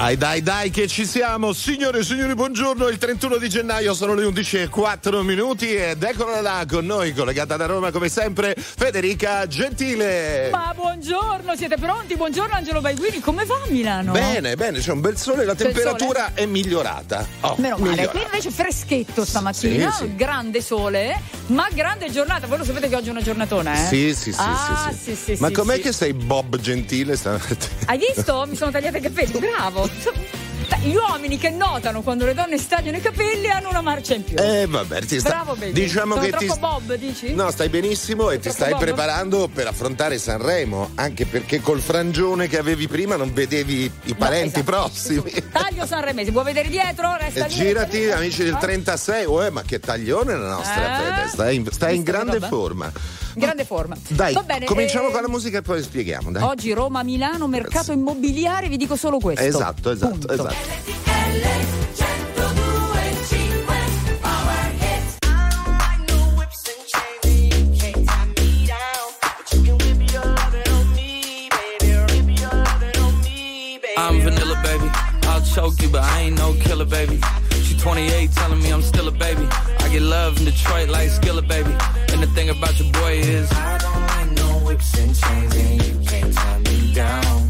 [0.00, 1.52] Dai, dai, dai, che ci siamo.
[1.52, 2.88] Signore e signori, buongiorno.
[2.88, 7.12] Il 31 di gennaio sono le 11 e 4 minuti ed eccola là con noi,
[7.12, 10.48] collegata da Roma come sempre, Federica Gentile.
[10.50, 12.16] Ma buongiorno, siete pronti?
[12.16, 14.12] Buongiorno Angelo Baiguini, come va a Milano?
[14.12, 16.32] Bene, bene, c'è un bel sole, la C'è temperatura sole?
[16.34, 17.26] è migliorata.
[17.40, 18.10] Oh, Meno male, migliorata.
[18.12, 20.14] qui invece freschetto stamattina, Sì, sì.
[20.16, 22.46] grande sole, ma grande giornata.
[22.46, 23.86] Voi lo sapete che oggi è una giornatona, eh?
[23.88, 25.34] Sì, sì, sì, Ah, sì, sì.
[25.36, 27.58] sì, Ma com'è che sei Bob Gentile stamattina?
[27.84, 28.46] Hai visto?
[28.48, 29.88] Mi sono tagliata i capelli, bravo.
[29.98, 30.12] 什
[30.82, 34.36] Gli uomini che notano quando le donne stagliano i capelli hanno una marcia in più.
[34.38, 35.28] Eh, vabbè, ti sta...
[35.28, 35.72] Bravo, baby.
[35.72, 36.52] Diciamo Sono che ti...
[36.58, 37.34] Bob, dici?
[37.34, 38.80] No, stai benissimo e ti stai Bob?
[38.80, 44.14] preparando per affrontare Sanremo, anche perché col frangione che avevi prima non vedevi i No,
[44.16, 44.64] parenti esatto.
[44.64, 45.30] prossimi.
[45.52, 47.14] Taglio Sanremese, vuoi vedere dietro?
[47.14, 47.54] Resta E lì.
[47.54, 51.28] girati, amici del Ah, 36, oh, ma che taglione la nostra Eh?
[51.28, 52.46] Stai in, stai in grande roba?
[52.48, 52.92] forma.
[53.34, 53.96] Grande forma.
[54.08, 56.42] Dai, Va bene, cominciamo eh, con la musica e poi spieghiamo, dai.
[56.42, 59.44] Oggi Roma, Milano, mercato immobiliare, vi dico solo questo.
[59.44, 60.32] Esatto, esatto, Punto.
[60.32, 60.59] esatto.
[74.10, 74.90] I'm vanilla, baby.
[75.28, 77.20] I'll choke you, but I ain't no killer, baby.
[77.62, 79.46] She 28, telling me I'm still a baby.
[79.78, 81.70] I get love in Detroit like Skilla, baby.
[82.12, 85.82] And the thing about your boy is, I don't like no whips and chains, and
[85.86, 87.49] you can't tie me down.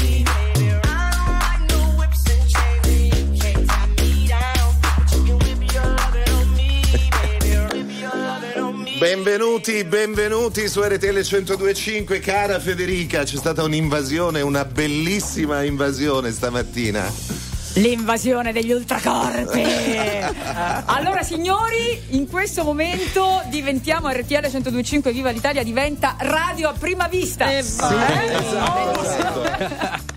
[9.01, 13.23] Benvenuti, benvenuti su RTL 1025, cara Federica.
[13.23, 17.40] C'è stata un'invasione, una bellissima invasione stamattina.
[17.75, 19.63] L'invasione degli ultracorpi.
[20.85, 27.47] allora, signori, in questo momento diventiamo RTL 1025 Viva l'Italia, diventa radio a prima vista.
[27.47, 29.41] Sì, esatto, esatto.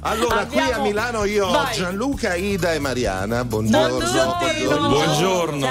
[0.00, 1.69] Allora, qui a Abbiamo- Milano io ho.
[1.72, 3.44] Gianluca, Ida e Mariana.
[3.44, 3.98] Buongiorno.
[3.98, 4.88] Buongiorno.
[4.88, 5.69] Buongiorno.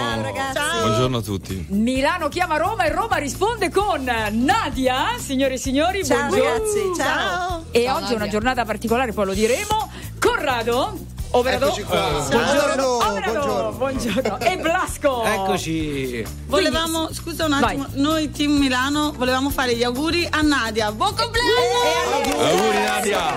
[0.82, 1.66] Buongiorno a tutti.
[1.70, 6.50] Milano chiama Roma e Roma risponde con Nadia, signore e signori, Ciao, buongiorno.
[6.50, 7.66] ragazzi, ciao.
[7.72, 9.92] E oggi è una giornata particolare, poi lo diremo.
[10.18, 11.12] Corrado.
[11.36, 11.66] Operado.
[11.66, 12.00] Eccoci qua.
[12.30, 12.98] Buongiorno.
[12.98, 14.40] Buongiorno, Operado, buongiorno.
[14.40, 15.24] E Blasco.
[15.24, 16.24] Eccoci.
[16.46, 18.02] Volevamo, scusa un attimo, Vai.
[18.02, 20.92] noi team Milano volevamo fare gli auguri a Nadia.
[20.92, 22.38] Buon compleanno!
[22.38, 23.34] Auguri Nadia.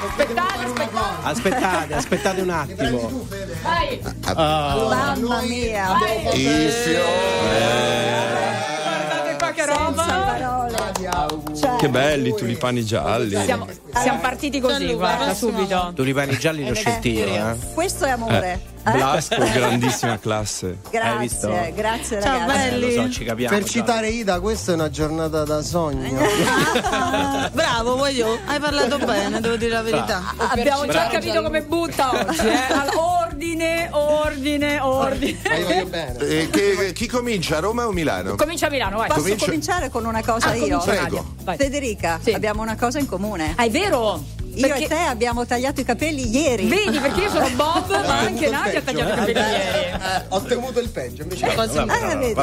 [0.00, 1.22] Aspettate, aspettate.
[1.22, 3.26] Aspettate, aspettate un attimo.
[3.62, 4.00] Vai.
[4.34, 5.96] Mamma mia!
[6.34, 7.98] I fiori.
[9.52, 10.66] Che roba.
[11.78, 13.40] Che belli tulipani gialli.
[13.42, 15.50] Siamo, siamo partiti così, Gianluca, guarda, prossimo.
[15.56, 15.92] subito.
[15.94, 17.56] Tulipani gialli lo scelti io, eh.
[17.74, 18.52] Questo è amore.
[18.84, 18.90] Eh?
[18.90, 20.78] Blasco, grandissima classe.
[20.92, 21.48] Hai visto?
[21.48, 22.68] Grazie, grazie Ciao, ragazzi.
[22.68, 22.92] Eh, lo belli.
[22.94, 23.56] so, ci capiamo.
[23.56, 26.18] Per citare Ida, questa è una giornata da sogno.
[26.90, 28.38] Ah, bravo, voglio.
[28.46, 30.34] Hai parlato bene, devo dire la verità.
[30.36, 32.46] Abbiamo già capito come butta oggi.
[32.46, 32.56] Eh?
[32.72, 35.38] Allora, ordine, ordine, ordine.
[35.48, 36.18] Ma io voglio bene.
[36.18, 38.34] Eh, che- chi comincia, Roma o Milano?
[38.34, 39.06] Comincia a Milano, vai.
[39.06, 40.78] Posso Comincia- cominciare con una cosa Ah, io?
[40.78, 41.34] comincia Prego.
[41.44, 41.56] Vai.
[41.56, 42.32] Federica, Sì.
[42.32, 43.54] abbiamo una cosa in comune.
[43.56, 44.20] Ah, è vero?
[44.58, 46.66] Io Perché- e te abbiamo tagliato i capelli ieri.
[46.66, 49.88] Vedi, perché io sono Bob, ma anche il Nadia ha tagliato i capelli ieri.
[49.92, 52.34] Eh, ho temuto il peggio, invece Ah, vedi.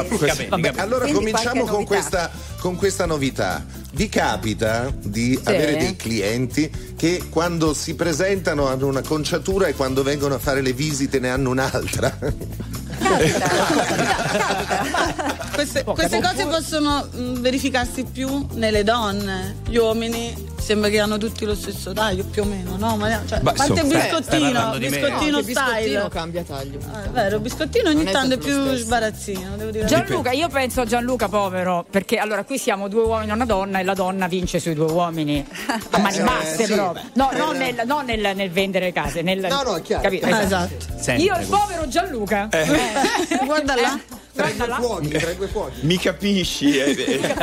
[0.48, 3.64] Vabbè, allora Quindi cominciamo con questa, con questa novità.
[3.92, 10.02] Vi capita di avere dei clienti che quando si presentano hanno una conciatura e quando
[10.02, 12.16] vengono a fare le visite ne hanno un'altra?
[15.54, 19.56] Queste, queste cose possono mh, verificarsi più nelle donne.
[19.68, 20.34] Gli uomini
[20.66, 22.96] sembra che hanno tutti lo stesso taglio, più o meno, no?
[22.96, 24.78] Ma, cioè, Beh, a parte il insomma, stai biscottino, me.
[24.78, 25.44] biscottino No, style.
[25.44, 26.78] biscottino cambia taglio.
[26.92, 29.84] Ah, è vero, il biscottino ogni Non tanto è più sbarazzino, devo dire.
[29.84, 33.78] Gianluca, io penso a Gianluca povero, perché allora qui siamo due uomini e una donna
[33.78, 35.46] e la donna vince sui due uomini.
[35.90, 36.72] A mani eh, basse sì.
[36.72, 37.04] proprio.
[37.14, 39.38] No, non, nel, non nel- nel vendere case, nel.
[39.48, 40.02] No, no, è chiaro.
[40.02, 40.26] Capito?
[40.26, 40.84] Ah, Esatto.
[40.98, 42.48] Sempre Io il povero Gianluca.
[43.46, 44.00] Guarda là.
[44.36, 45.78] Tra i due fuochi, tra i due fuochi.
[45.80, 46.78] Mi capisci?
[46.78, 47.34] eh, eh,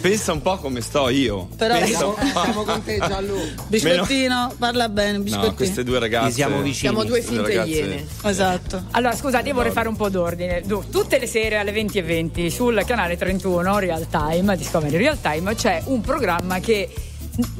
[0.00, 1.48] pensa un po' come sto io.
[1.56, 3.62] Però pensa Siamo, siamo con te Gianluca.
[3.66, 5.50] Biscottino, parla bene, biscottino.
[5.50, 6.28] No, queste due ragazze.
[6.28, 6.74] Ci siamo vicini.
[6.74, 8.06] Siamo due finte ragazze- iene.
[8.24, 8.84] Esatto.
[8.90, 10.62] Allora, scusate, io vorrei fare un po' d'ordine.
[10.90, 16.00] Tutte le sere alle 20.20 sul canale 31 Real Time, Discovery Real Time, c'è un
[16.02, 16.92] programma che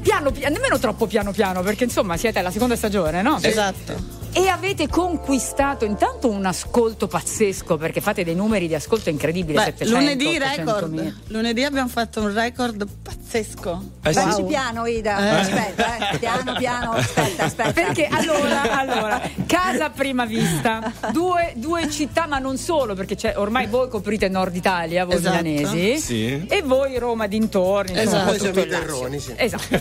[0.02, 3.38] piano piano, nemmeno troppo piano piano, perché insomma siete alla seconda stagione, no?
[3.40, 4.22] Esatto.
[4.36, 9.56] E avete conquistato intanto un ascolto pazzesco, perché fate dei numeri di ascolto incredibili.
[9.56, 11.14] Beh, 700, lunedì 800 record.
[11.28, 13.82] Lunedì abbiamo fatto un record pazzesco.
[14.02, 14.42] Eh sì.
[14.44, 15.38] Piano, Ida.
[15.38, 16.18] Aspetta, eh.
[16.18, 16.90] Piano, piano.
[16.92, 17.72] Aspetta, aspetta.
[17.72, 23.34] Perché allora, allora, casa a prima vista, due, due città, ma non solo, perché c'è,
[23.36, 25.42] ormai voi coprite Nord Italia, voi Esatto.
[25.42, 26.44] milanesi, Sì.
[26.48, 28.18] e voi Roma dintorni, insomma, Esatto.
[28.18, 29.32] un po' Noi tutto siamo i terroni, sì.
[29.36, 29.74] Esatto.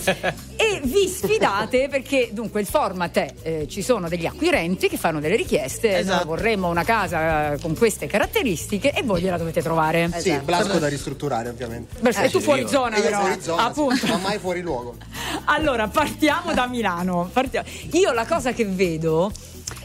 [0.55, 5.21] e vi sfidate perché dunque il format è eh, ci sono degli acquirenti che fanno
[5.21, 6.25] delle richieste, Esatto.
[6.25, 10.09] vorremmo una casa eh, con queste caratteristiche e voi gliela dovete trovare.
[10.17, 10.43] Sì, Esatto.
[10.45, 11.95] Blasco da ristrutturare ovviamente.
[12.01, 13.21] Beh, e tu fuori zona però.
[13.21, 14.07] fuori zona, sì, appunto.
[14.07, 14.95] ma mai fuori luogo.
[15.45, 17.29] Allora, partiamo da Milano.
[17.31, 17.67] Partiamo.
[17.91, 19.31] Io la cosa che vedo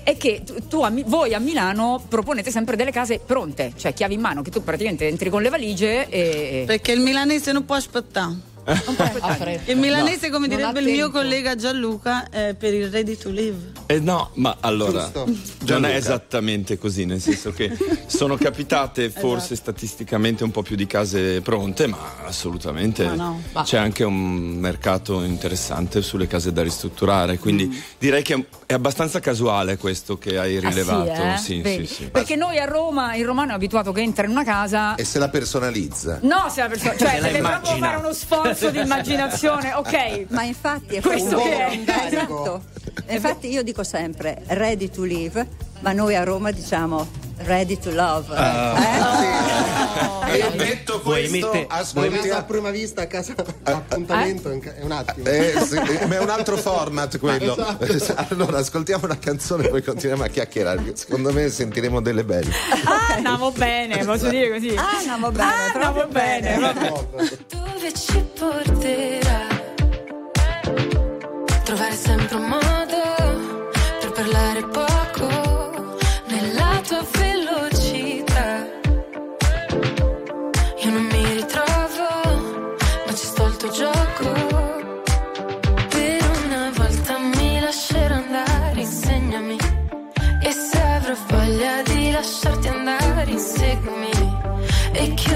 [0.02, 4.14] è che tu, tu a voi a Milano proponete sempre delle case pronte, cioè chiavi
[4.14, 6.64] in mano, che tu praticamente entri con le valigie e...
[6.66, 8.37] Perché il milanese non può aspettare.
[8.75, 9.70] Fretta.
[9.70, 13.73] Il milanese, come direbbe il mio collega Gianluca, è per il ready to live.
[13.87, 15.11] Eh no, ma allora
[15.67, 17.76] non è esattamente così, nel senso che
[18.06, 23.43] sono capitate forse statisticamente un po' più di case pronte, ma assolutamente Ma no.
[23.62, 24.17] c'è anche un
[24.59, 30.56] mercato interessante sulle case da ristrutturare, quindi direi che è abbastanza casuale questo che hai
[30.59, 31.38] Ah, rilevato.
[31.41, 31.65] sì, eh?
[31.65, 32.05] Sì, sì, sì.
[32.11, 34.94] Perché noi a Roma, il romano è abituato che entra in una casa...
[34.97, 36.19] E se la personalizza?
[36.23, 40.26] No, se la persona, cioè Se la deve proprio fare uno sforzo di immaginazione, ok.
[40.28, 42.06] Ma infatti è Questo che è.
[42.06, 42.62] Esatto.
[43.08, 45.46] Infatti io dico sempre ready to live,
[45.81, 48.35] ma noi a Roma diciamo ready to love.
[48.35, 49.17] Eh?
[50.31, 52.38] E detto Vuoi questo, mette- Una ascoltiamo.
[52.38, 55.26] a prima vista, a casa appuntamento, è un attimo.
[55.26, 57.56] Eh, sì, eh, ma è un altro format quello.
[57.81, 58.26] Esatto.
[58.35, 60.93] Allora, ascoltiamo una canzone e poi continuiamo a chiacchierare.
[60.94, 62.50] Secondo me sentiremo delle belle.
[62.85, 64.75] Ah, andiamo bene, posso dire così.
[64.76, 66.56] Ah, andiamo bene, Ah, andiamo bene.
[66.58, 67.06] bene.
[67.49, 69.46] Dove ci porterà?
[71.64, 72.77] Trovare sempre un modo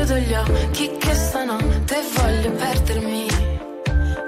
[0.05, 3.27] chiudo gli occhi che stanotte voglio perdermi.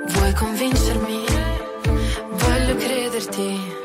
[0.06, 1.24] Vuoi convincermi?
[2.30, 3.83] Voglio crederti.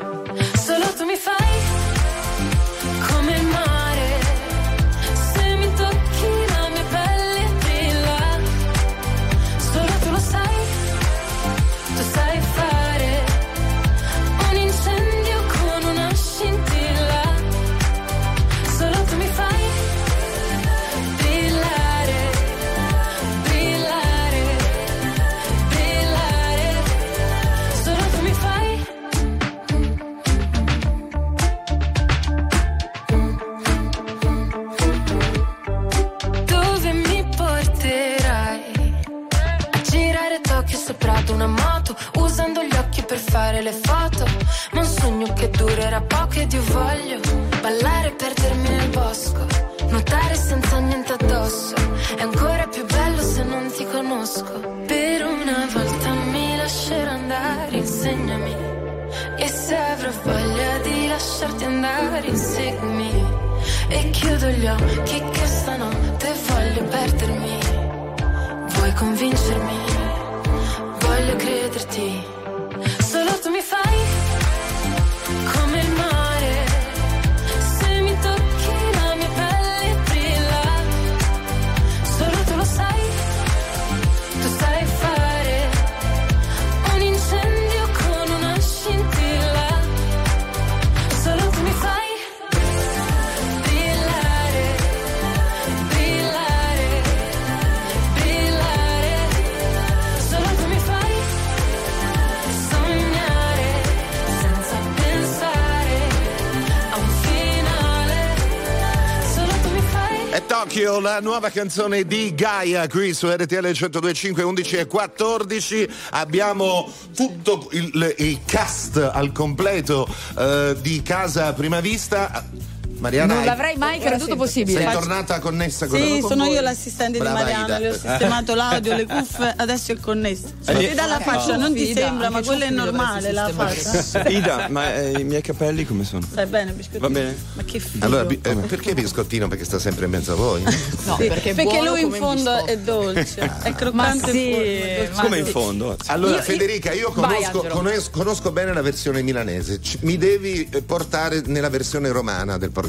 [111.19, 115.89] Nuova canzone di Gaia qui su RTL 102.5 11 e 14.
[116.11, 120.07] Abbiamo tutto il, il cast al completo
[120.37, 122.78] eh, di Casa Prima Vista.
[122.99, 124.81] Mariana, Non hai- l'avrei mai creduto possibile.
[124.81, 126.53] sei tornata connessa con, Sì, con sono voi?
[126.53, 127.79] io l'assistente Brava di Mariana, Ida.
[127.79, 130.43] le ho sistemato l'audio, le cuffie, adesso è connesso.
[130.65, 134.27] Eh, Ti dà la faccia, non ti Ida, sembra, ma quella è normale la faccia.
[134.29, 136.21] Ida, ma eh, i miei capelli come sono?
[136.29, 137.07] Stai bene, biscottino?
[137.07, 137.37] Va bene?
[137.53, 138.05] Ma che figo.
[138.05, 139.47] Allora, bi- eh, perché biscottino?
[139.47, 140.63] Perché sta sempre in mezzo a voi.
[141.09, 145.35] No, Sì, perché, è perché lui in fondo è dolce, è Ma croccante sì, Come
[145.37, 145.39] sì.
[145.39, 145.97] in fondo?
[146.07, 149.79] Allora, Federica, io conosco, bene la versione milanese.
[150.01, 152.87] Mi devi eh, portare nella versione romana del programma.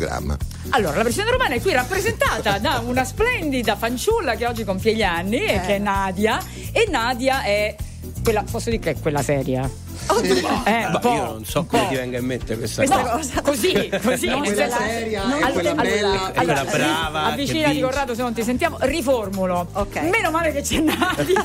[0.70, 5.02] Allora, la versione romana è qui rappresentata da una splendida fanciulla che oggi compie gli
[5.02, 6.38] anni, e che è Nadia.
[6.72, 7.74] E Nadia è
[8.22, 9.68] quella, posso dire che è quella seria?
[10.64, 13.42] Eh, un Ma po', io non so come ti venga in mente questa No, cosa.
[13.42, 14.26] così, così.
[14.26, 17.80] Non nel quella senso- seria, No, è allora- quella bella, allora- è quella brava, Avvicinati.
[17.80, 18.76] Corrado se non ti sentiamo.
[18.80, 19.68] Riformulo.
[19.72, 19.96] Ok.
[20.00, 21.44] Meno male che c'è Nadia.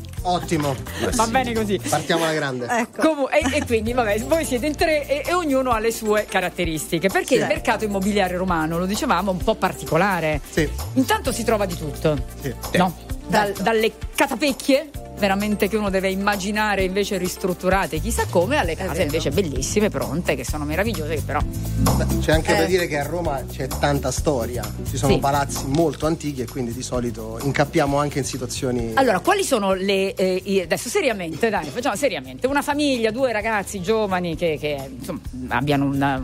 [0.23, 0.75] Ottimo.
[1.13, 1.79] Va bene così.
[1.87, 2.67] Partiamo alla grande.
[2.69, 3.01] Ecco.
[3.01, 6.25] Comu- e, e quindi, vabbè, voi siete in tre e, e ognuno ha le sue
[6.29, 7.09] caratteristiche.
[7.09, 10.41] Perché il mercato immobiliare romano, lo dicevamo, è un po' particolare.
[10.49, 10.69] Sì.
[10.93, 12.17] Intanto si trova di tutto.
[12.41, 12.53] Sì.
[12.73, 12.95] No?
[13.31, 19.29] Dal- dalle catapecchie, veramente che uno deve immaginare invece ristrutturate chissà come, alle case invece
[19.31, 21.39] bellissime, pronte, che sono meravigliose, che però.
[21.41, 22.65] Beh, C'è anche da Eh.
[22.67, 25.19] dire che a Roma c'è tanta storia, ci sono Sì.
[25.19, 28.91] palazzi molto antichi e quindi di solito incappiamo anche in situazioni...
[28.95, 30.13] Allora, quali sono le.
[30.13, 32.47] eh, adesso seriamente, dai, facciamo seriamente.
[32.47, 36.21] Una famiglia, due ragazzi giovani che, che, insomma, abbiano una,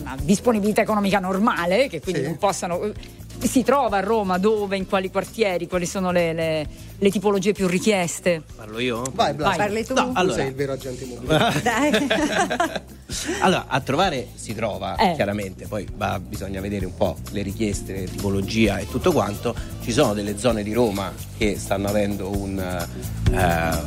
[0.00, 2.26] una disponibilità economica normale, che quindi Sì.
[2.28, 2.92] non possano.
[3.40, 6.66] Eh, Si trova a Roma dove, in quali quartieri, quali sono le, le-
[6.98, 8.42] le tipologie più richieste?
[8.56, 9.02] Parlo io?
[9.14, 9.94] Vai, Blas, Parli tu?
[9.94, 11.60] No, tu allora- sei il vero agente immobiliare.
[11.62, 12.80] Dai.
[13.40, 15.14] Allora, a trovare si trova Eh.
[15.16, 19.52] chiaramente, poi va- bisogna vedere un po' le richieste, le tipologia e tutto quanto.
[19.82, 22.86] Ci sono delle zone di Roma che stanno avendo una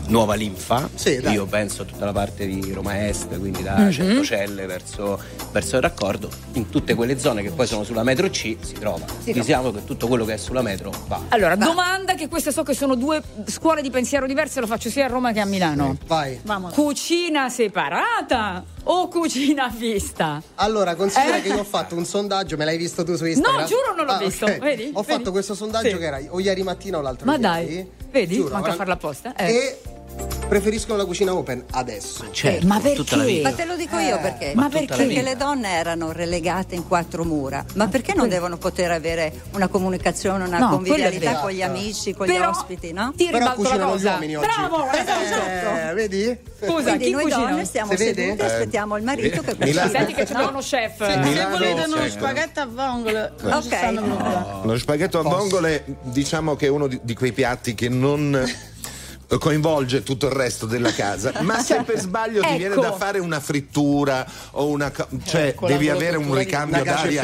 [0.07, 0.89] nuova linfa.
[0.93, 1.33] Sì, dai.
[1.35, 3.91] Io penso a tutta la parte di Roma Est, quindi da Mhm.
[3.91, 5.19] Centocelle verso,
[5.53, 6.29] verso il raccordo.
[6.53, 9.05] In tutte quelle zone che poi sono sulla metro C si trova.
[9.43, 11.21] Diciamo che tutto quello che è sulla metro va.
[11.29, 15.05] Allora, domanda che queste so che sono due scuole di pensiero diverse, lo faccio sia
[15.05, 15.97] a Roma che a Milano.
[16.07, 16.39] Vai.
[16.43, 16.73] Vamos.
[16.73, 20.41] Cucina separata o cucina a vista?
[20.55, 21.41] Allora, considera Eh.
[21.41, 23.61] che io ho fatto un sondaggio, me l'hai visto tu su Instagram?
[23.61, 24.59] No, giuro non l'ho Ah, visto, ok.
[24.59, 24.91] vedi?
[24.93, 25.13] Ho Vedi?
[25.17, 25.97] fatto questo sondaggio Sì.
[25.97, 27.41] che era o ieri mattina o l'altro Ma ieri.
[27.43, 28.35] dai, vedi?
[28.35, 29.35] Giuro, Manca a farla apposta.
[29.35, 29.51] Eh.
[29.51, 29.81] E
[30.53, 32.25] preferiscono la cucina open adesso.
[32.29, 33.39] Certo, ma perché?
[33.41, 34.51] Ma te lo dico io perché.
[34.53, 34.95] Ma la perché?
[34.95, 37.65] Perché le donne erano relegate in quattro mura.
[37.73, 41.71] Ma perché non devono poter avere una comunicazione, una No, convivialità con gli vero.
[41.71, 43.13] amici, con Però gli ospiti, no?
[43.17, 44.11] Ti Però cucinano gli cosa.
[44.11, 44.45] uomini oggi.
[44.47, 45.89] Bravo, esatto.
[45.89, 46.37] Eh, vedi?
[46.63, 47.49] Scusa, Quindi chi noi cucina?
[47.49, 48.03] donne stiamo vede?
[48.23, 49.89] sedute e aspettiamo il marito che Milano- cucina.
[49.89, 50.97] Senti che c'è uno chef.
[50.97, 52.09] Se, se volete uno certo.
[52.11, 53.75] spaghetto a vongole, non ci Ok.
[53.75, 54.45] stanno problemi.
[54.65, 58.71] Lo spaghetto a vongole, diciamo che è uno di, quei piatti che non eh,
[59.37, 62.57] coinvolge tutto il resto della casa, ma se per sbaglio ti Ecco.
[62.57, 64.91] viene da fare una frittura o una
[65.25, 67.21] cioè la devi avere un ricambio d'aria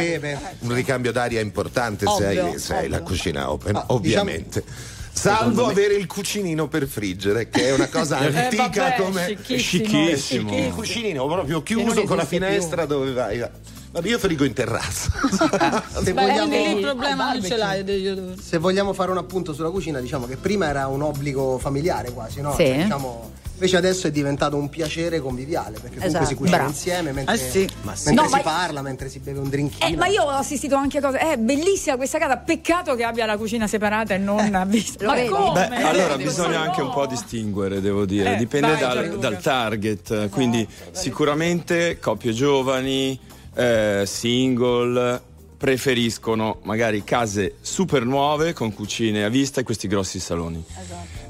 [0.59, 4.63] un ricambio d'aria importante se hai, Ovvio, se hai la cucina open, Ah, ovviamente.
[5.11, 9.57] Salvo avere il cucinino per friggere, che è una cosa Eh, antica vabbè, come scicchissimo.
[9.57, 10.57] Scicchissimo.
[10.57, 13.45] il cucinino proprio chiuso con la finestra dove vai.
[13.91, 15.09] Vabbè, io frigo in terrazza.
[16.03, 18.35] Se Beh, vogliamo, il problema non ce l'hai.
[18.39, 22.39] se vogliamo fare un appunto sulla cucina, diciamo che prima era un obbligo familiare quasi,
[22.41, 22.51] no?
[22.53, 22.65] Sì.
[22.65, 26.25] Cioè, diciamo, invece adesso è diventato un piacere conviviale, perché comunque Esatto.
[26.27, 26.71] si cucina Bravo.
[26.71, 27.67] insieme mentre, Ah, sì.
[27.81, 29.85] mentre No, si ma- parla, mentre si beve un drinkino.
[29.87, 31.17] Eh, ma io ho assistito anche a cose.
[31.17, 32.37] È bellissima questa casa.
[32.37, 35.03] Peccato che abbia la cucina separata e non a vista.
[35.07, 35.67] Ma come?
[35.67, 39.41] Beh, allora Eh, bisogna anche un po' distinguere, devo dire, Eh, dipende vai, dal, dal
[39.41, 43.19] target, quindi sicuramente coppie giovani,
[43.59, 45.21] eh, single,
[45.57, 50.63] preferiscono magari case super nuove con cucine a vista e questi grossi saloni.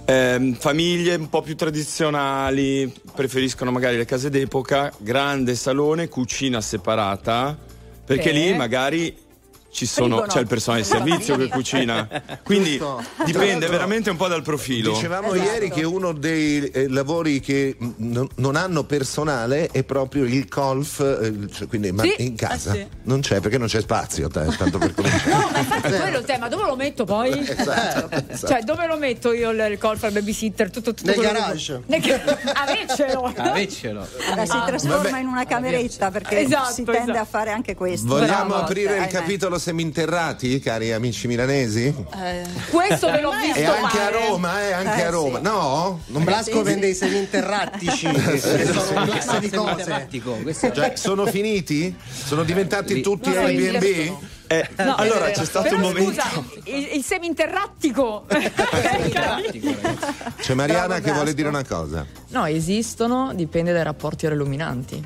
[0.06, 7.58] Ehm, famiglie un po' più tradizionali preferiscono magari le case d'epoca, grande salone, cucina separata,
[8.06, 8.34] perché Sì.
[8.34, 9.18] lì magari
[9.72, 10.32] sono, Frigo no.
[10.32, 12.08] c'è il personale di servizio che cucina.
[12.44, 13.04] Quindi Giusto.
[13.26, 14.92] dipende veramente un po' dal profilo.
[14.94, 15.52] Dicevamo Esatto.
[15.52, 21.00] ieri che uno dei eh, lavori che mh, non- hanno personale è proprio il golf,
[21.00, 22.16] eh, cioè, quindi ma Sì.
[22.20, 22.74] in casa.
[22.74, 22.98] Eh sì.
[23.04, 25.32] Non c'è perché non c'è spazio, t- tanto per cominciare.
[25.32, 26.48] No, ma infatti quello è il tema.
[26.50, 27.28] Dove lo metto poi?
[27.60, 28.48] Esatto, esatto.
[28.48, 30.72] Cioè, dove lo metto io il, il golf al babysitter?
[30.72, 31.82] Tutto, tutto Nel quello che- garage.
[31.86, 33.34] Nel ga- Aveccelo.
[33.36, 34.08] Aveccelo.
[34.32, 37.20] Ora si trasforma in una cameretta perché Esatto, si tende esatto.
[37.20, 38.08] a fare anche questo.
[38.08, 38.64] Vogliamo Bravo.
[38.64, 41.94] aprire il capitolo seminterrati, cari amici milanesi?
[42.72, 44.28] Questo ve l'ho visto E anche a fare.
[44.28, 45.38] Roma, eh, anche Eh, a Roma.
[45.38, 45.44] sì.
[45.44, 46.02] No?
[46.08, 48.08] Non Blasco vende i seminterrattici,
[48.40, 50.72] sono un di cose.
[50.74, 51.96] Cioè, sono finiti?
[52.12, 53.84] Sono diventati tutti No, Airbnb?
[54.52, 56.10] Eh, No, allora eh, c'è stato però un momento.
[56.12, 58.26] Scusa, il, il seminterrattico.
[60.40, 62.06] C'è Mariana che vuole dire una cosa.
[62.30, 65.04] No, esistono, dipende dai rapporti reluminanti.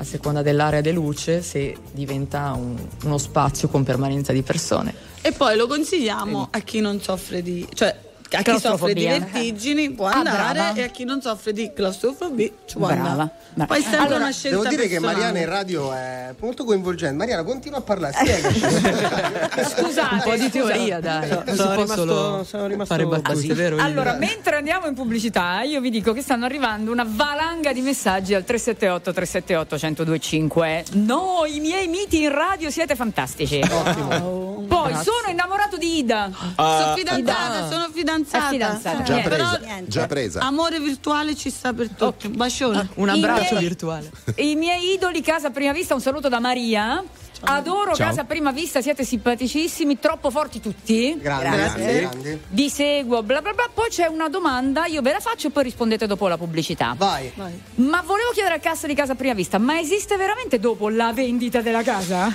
[0.00, 4.94] A seconda dell'area di luce, se diventa un- uno spazio con permanenza di persone.
[5.22, 7.66] E poi lo consigliamo a chi non soffre di.
[7.74, 10.74] cioè a chi soffre di vertigini può Ah, andare brava.
[10.74, 13.30] e a chi non soffre di claustrofobia ci può Brava, andare.
[13.54, 13.66] brava.
[13.74, 15.14] Poi è sempre Allora, una scelta Devo dire che personale.
[15.16, 17.14] Mariana in radio è molto coinvolgente.
[17.16, 18.60] Mariana, continua a parlare, spiegaci.
[19.80, 21.28] Scusate, Un po' di teoria, dai.
[21.46, 23.76] Si sono rimasto- solo sono rimasto fare battute, vero?
[23.78, 28.34] Allora, mentre andiamo in pubblicità, io vi dico che stanno arrivando una valanga di messaggi
[28.34, 30.84] al 378 378 1025.
[30.92, 33.60] No, i miei miti in radio siete fantastici.
[33.60, 36.30] Poi sono innamorato di Ida.
[36.56, 37.68] sono fidanzata, Ida.
[37.70, 37.88] sono
[38.24, 38.46] fidanzata.
[38.46, 39.02] È fidanzata.
[39.02, 39.28] Già Niente.
[39.28, 40.40] presa, Però- già presa.
[40.40, 42.28] Amore virtuale ci sta per tutti.
[42.28, 42.88] Bacione.
[42.94, 44.10] Un I abbraccio miei- virtuale.
[44.36, 47.02] I miei idoli Casa a Prima Vista, un saluto da Maria.
[47.40, 48.08] Adoro Ciao.
[48.08, 51.16] Casa a Prima Vista, siete simpaticissimi, troppo forti tutti.
[51.20, 52.00] Grandi, Grazie.
[52.00, 52.40] grandi.
[52.48, 53.68] Vi seguo, bla bla bla.
[53.72, 56.94] Poi c'è una domanda, io ve la faccio e poi rispondete dopo la pubblicità.
[56.98, 57.30] Vai.
[57.76, 61.12] Ma volevo chiedere al cassa di Casa a Prima Vista, ma esiste veramente dopo la
[61.12, 62.34] vendita della casa?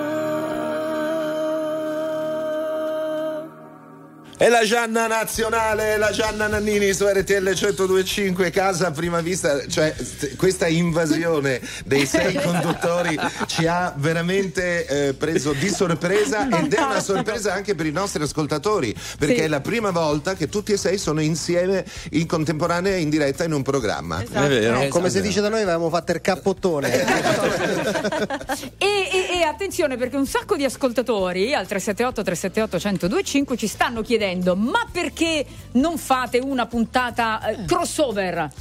[4.41, 9.93] E la Gianna nazionale, la Gianna Nannini su RTL 1025, casa a prima vista, cioè
[9.95, 16.81] st- questa invasione dei sei conduttori ci ha veramente eh, preso di sorpresa ed è
[16.81, 19.41] una sorpresa anche per i nostri ascoltatori, perché Sì.
[19.41, 23.53] è la prima volta che tutti e sei sono insieme in contemporanea in diretta in
[23.53, 24.21] un programma.
[24.21, 24.87] È vero.
[24.87, 26.89] Come si dice da noi avevamo fatto il cappottone.
[28.77, 32.77] E, e- E attenzione perché un sacco di ascoltatori al 378 378
[33.07, 38.51] 1025 ci stanno chiedendo ma perché non fate una puntata eh, crossover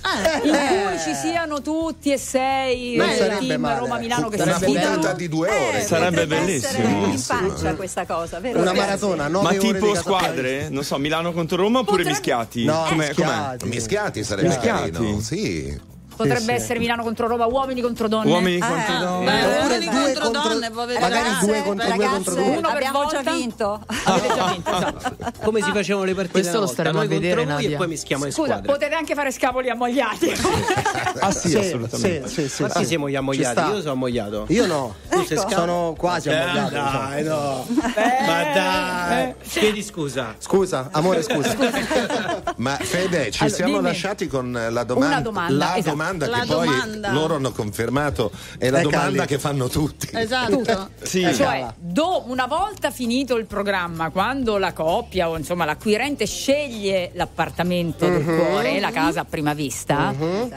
[0.42, 3.78] in cui ci siano tutti e sei Non il sarebbe team male.
[3.80, 4.92] Roma-Milano che Una si sfidano?
[4.94, 5.82] puntata di due ore.
[5.82, 7.04] Sarebbe bellissimo.
[7.04, 8.60] in faccia questa cosa, vero?
[8.60, 10.70] Una maratona, nove Ma tipo squadre?
[10.70, 12.64] Non so, Milano contro Roma oppure Potrebbe- mischiati?
[12.64, 13.68] No, Com'è- mischiati.
[13.68, 14.90] Mischiati sarebbe Mischiati.
[14.92, 15.20] carino.
[15.20, 15.78] Sì.
[16.20, 16.50] Potrebbe Sì, sì.
[16.52, 18.30] essere Milano contro Roma, uomini contro donne.
[18.30, 18.98] Uomini Ah, contro eh.
[18.98, 19.24] donne.
[19.24, 21.46] Beh, Oppure uomini due contro contro- donne, povere magari ragazze.
[21.46, 22.42] due contro due Ragazze, contro due.
[22.42, 23.30] Uno per abbiamo già volta.
[23.32, 23.80] vinto.
[24.04, 25.16] Avete già vinto, esatto.
[25.44, 27.70] Come si facevano le partite Questo lo staremo a vedere, contro Nadia.
[27.70, 28.72] e poi mischiamo le Scusa, squadre.
[28.72, 30.32] potete anche fare scapoli ammogliati.
[31.22, 32.28] Ah sì, Sì, assolutamente.
[32.28, 32.78] sì, sì, sì, Ma sì.
[32.78, 34.44] sì, siamo gli ammogliati, io sono ammogliato.
[34.48, 34.94] Io no.
[35.24, 36.70] Sca- Sono quasi Eh, ammogliato.
[36.70, 37.66] dai, no.
[37.68, 39.34] Eh, Ma dai.
[39.48, 40.34] Chiedi scusa.
[40.38, 41.54] Scusa, amore, scusa.
[42.56, 45.96] Ma Fede, ci siamo lasciati con la domanda, Una domanda, la esatto.
[46.10, 47.12] Domanda La che poi domanda.
[47.12, 50.08] loro hanno confermato è la Ecco domanda che fanno tutti.
[50.12, 50.88] Esatto.
[51.02, 51.32] Sì.
[51.34, 58.08] Cioè, do- una volta finito il programma, quando la coppia o insomma l'acquirente sceglie l'appartamento
[58.08, 58.36] del Mhm.
[58.36, 60.12] cuore, la casa a prima vista,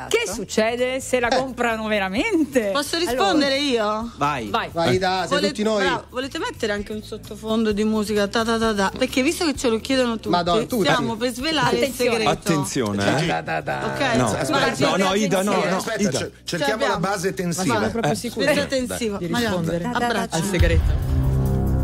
[0.08, 2.70] che succede se la comprano veramente?
[2.72, 4.12] Posso rispondere io?
[4.18, 4.50] Vai.
[4.50, 4.70] Vai.
[4.72, 5.84] Vai da, sei Volete, tutti noi.
[5.84, 8.28] bravo, volete mettere anche un sottofondo di musica?
[8.28, 8.92] Ta ta ta ta?
[8.98, 10.84] Perché visto che ce lo chiedono tutti, Madonna, tutti.
[10.84, 11.90] stiamo per svelare Attenzione.
[11.90, 12.30] il segreto.
[12.30, 13.32] Attenzione, eh.
[13.32, 15.78] Ok, No, aspetta, no, no, Ida, no, no.
[15.78, 16.12] Aspetta, Ida.
[16.18, 17.76] cer- cerchiamo la base tensiva.
[17.76, 18.16] Sono proprio Eh.
[18.16, 18.46] sicura.
[18.52, 19.18] Questa tensiva.
[19.18, 20.36] Di rispondere Abbraccio.
[20.36, 21.12] al segreto.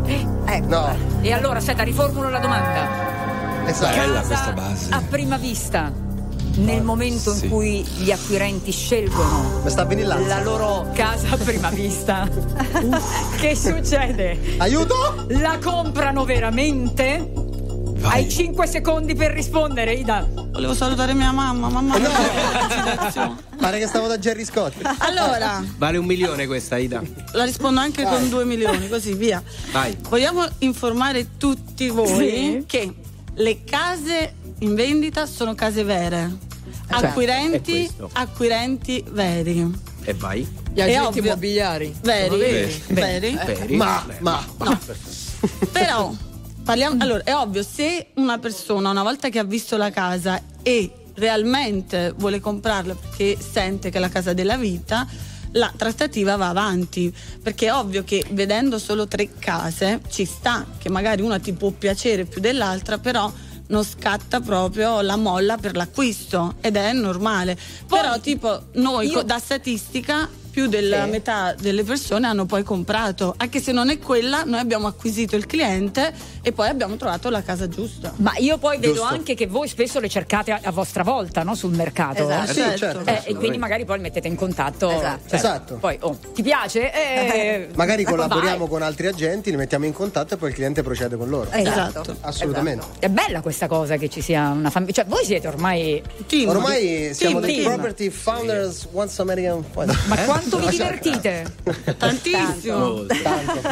[0.06, 0.66] Ecco.
[0.66, 2.88] No, E allora, aspetta, riformulo la domanda.
[3.66, 3.96] esatto.
[3.96, 4.86] Bella questa base.
[4.90, 5.92] A prima vista,
[6.56, 7.44] nel momento Sì.
[7.44, 12.28] in cui gli acquirenti scelgono la loro casa a prima vista,
[13.38, 14.56] che succede?
[14.58, 15.26] Aiuto!
[15.28, 17.32] La comprano veramente?
[18.02, 20.26] Hai 5 secondi per rispondere, Ida.
[20.52, 22.08] Volevo salutare mia mamma, mamma mia.
[23.58, 24.74] Pare che stavo da Jerry Scott.
[24.98, 27.02] Allora, Vale un milione questa, Ida.
[27.32, 29.42] la rispondo anche con 2 milioni, così via.
[29.72, 29.96] Vai.
[30.08, 32.64] Vogliamo informare tutti voi Sì.
[32.66, 32.94] che
[33.34, 36.48] le case in vendita sono case vere.
[36.86, 39.70] È Acquirenti, acquirenti veri.
[40.04, 40.46] E vai.
[40.72, 41.22] Gli agenti ovvio.
[41.32, 41.94] immobiliari.
[42.02, 42.82] Veri, Sono veri.
[42.88, 43.38] veri.
[43.44, 43.76] Peri.
[43.76, 44.44] Ma, ma,
[45.72, 46.12] Però
[46.62, 50.92] parliamo, allora è ovvio, se una persona una volta che ha visto la casa e
[51.14, 55.06] realmente vuole comprarla perché sente che è la casa della vita,
[55.52, 60.88] la trattativa va avanti, perché è ovvio che vedendo solo tre case ci sta che
[60.88, 63.30] magari una ti può piacere più dell'altra, però
[63.68, 67.56] non scatta proprio la molla per l'acquisto ed è normale.
[67.88, 70.28] però tipo noi io- da statistica
[70.60, 71.10] più della Sì.
[71.10, 75.46] metà delle persone hanno poi comprato, anche se non è quella, noi abbiamo acquisito il
[75.46, 78.12] cliente e poi abbiamo trovato la casa giusta.
[78.16, 79.08] Ma io poi vedo Giusto.
[79.08, 81.54] anche che voi spesso le cercate a, a vostra volta, no?
[81.54, 82.24] Sul mercato.
[82.24, 82.46] Esatto.
[82.52, 82.76] Sì, Certo.
[83.04, 83.10] certo.
[83.10, 84.90] Eh, e quindi magari poi mettete in contatto.
[84.90, 85.28] Esatto.
[85.28, 85.74] cioè, Esatto.
[85.76, 86.92] Poi, oh, ti piace?
[86.92, 88.68] Eh, Magari collaboriamo vai.
[88.68, 91.50] con altri agenti, li mettiamo in contatto e poi il cliente procede con loro.
[91.52, 92.16] Esatto.
[92.20, 92.84] Assolutamente.
[92.98, 94.92] È bella questa cosa che ci sia una famiglia.
[94.92, 96.02] Cioè, voi siete ormai.
[96.26, 96.48] Team.
[96.50, 97.72] Ormai siamo Team, dei team.
[97.74, 99.64] property founders once American.
[100.06, 100.16] Ma
[100.50, 101.54] quanto vi divertite?
[101.96, 103.06] Tantissimo.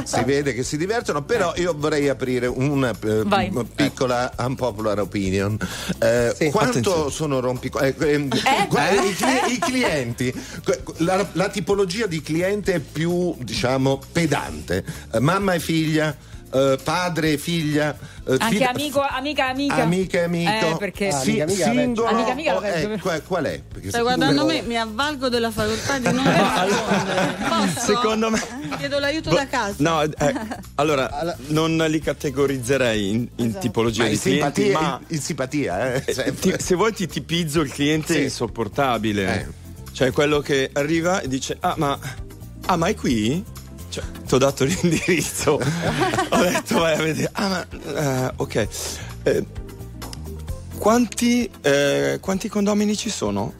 [0.04, 3.50] Si vede che si divertono, però io vorrei aprire una eh, Vai.
[3.74, 5.56] piccola unpopular opinion.
[5.98, 6.50] Eh, Sì.
[6.50, 7.10] Quanto Attenzione.
[7.10, 7.80] sono rompico...
[7.80, 8.28] eh, ehm,
[8.68, 10.32] guarda, i, cli- i clienti,
[10.98, 14.84] la, la tipologia di cliente più, diciamo, pedante.
[15.12, 16.14] Eh, mamma e figlia,
[16.52, 17.96] eh, padre e figlia.
[18.28, 19.74] Eh, Anche figlia- amico, amica amica.
[19.82, 20.50] Amica e amico.
[20.50, 21.08] Eh, perché.
[21.08, 22.08] Ah, Sì, amica, singolo.
[22.08, 22.92] Amica, amica, o- vabbè.
[22.92, 23.62] eh, qual, qual è?
[23.72, 26.24] Perché Stai guardando me, mi avvalgo della facoltà di non
[26.66, 27.36] rispondere.
[27.48, 27.86] Posso?
[27.86, 28.40] Secondo me.
[28.78, 29.74] Chiedo l'aiuto da casa.
[29.78, 30.34] No, eh,
[30.76, 35.20] allora non li categorizzerei in, in tipologia Ma di in clienti, simpatia, ma in, in
[35.22, 36.56] simpatia, eh, eh, sempre.
[36.56, 38.22] ti- se vuoi ti tipizzo il cliente Sì.
[38.22, 39.40] insopportabile.
[39.40, 39.46] Eh.
[39.92, 41.98] Cioè quello che arriva e dice "Ah, ma
[42.66, 43.42] ah, ma è qui?"
[43.88, 45.54] Cioè, ti ho dato l'indirizzo.
[46.30, 47.30] ho detto vai a vedere.
[47.32, 47.66] Ah, ma
[48.26, 48.68] eh, ok.
[49.24, 49.44] Eh,
[50.78, 53.54] quanti, eh, quanti condomini ci sono?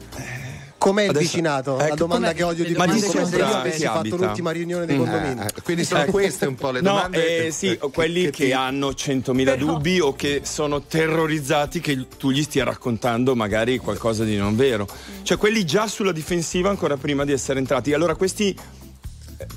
[0.77, 1.75] Com'è il vicinato?
[1.75, 4.15] la ecco, domanda com'è- che odio di di come se io avessi chi fatto abita?
[4.15, 5.41] l'ultima riunione dei condomini.
[5.41, 7.47] Eh, quindi sono queste un po' le No, domande.
[7.47, 12.43] eh, sì, quelli che, ti- hanno 100.000 dubbi o che sono terrorizzati che tu gli
[12.43, 14.87] stia raccontando magari qualcosa di non vero.
[15.21, 17.91] Cioè quelli già sulla difensiva ancora prima di essere entrati.
[17.91, 18.78] Allora questi eh,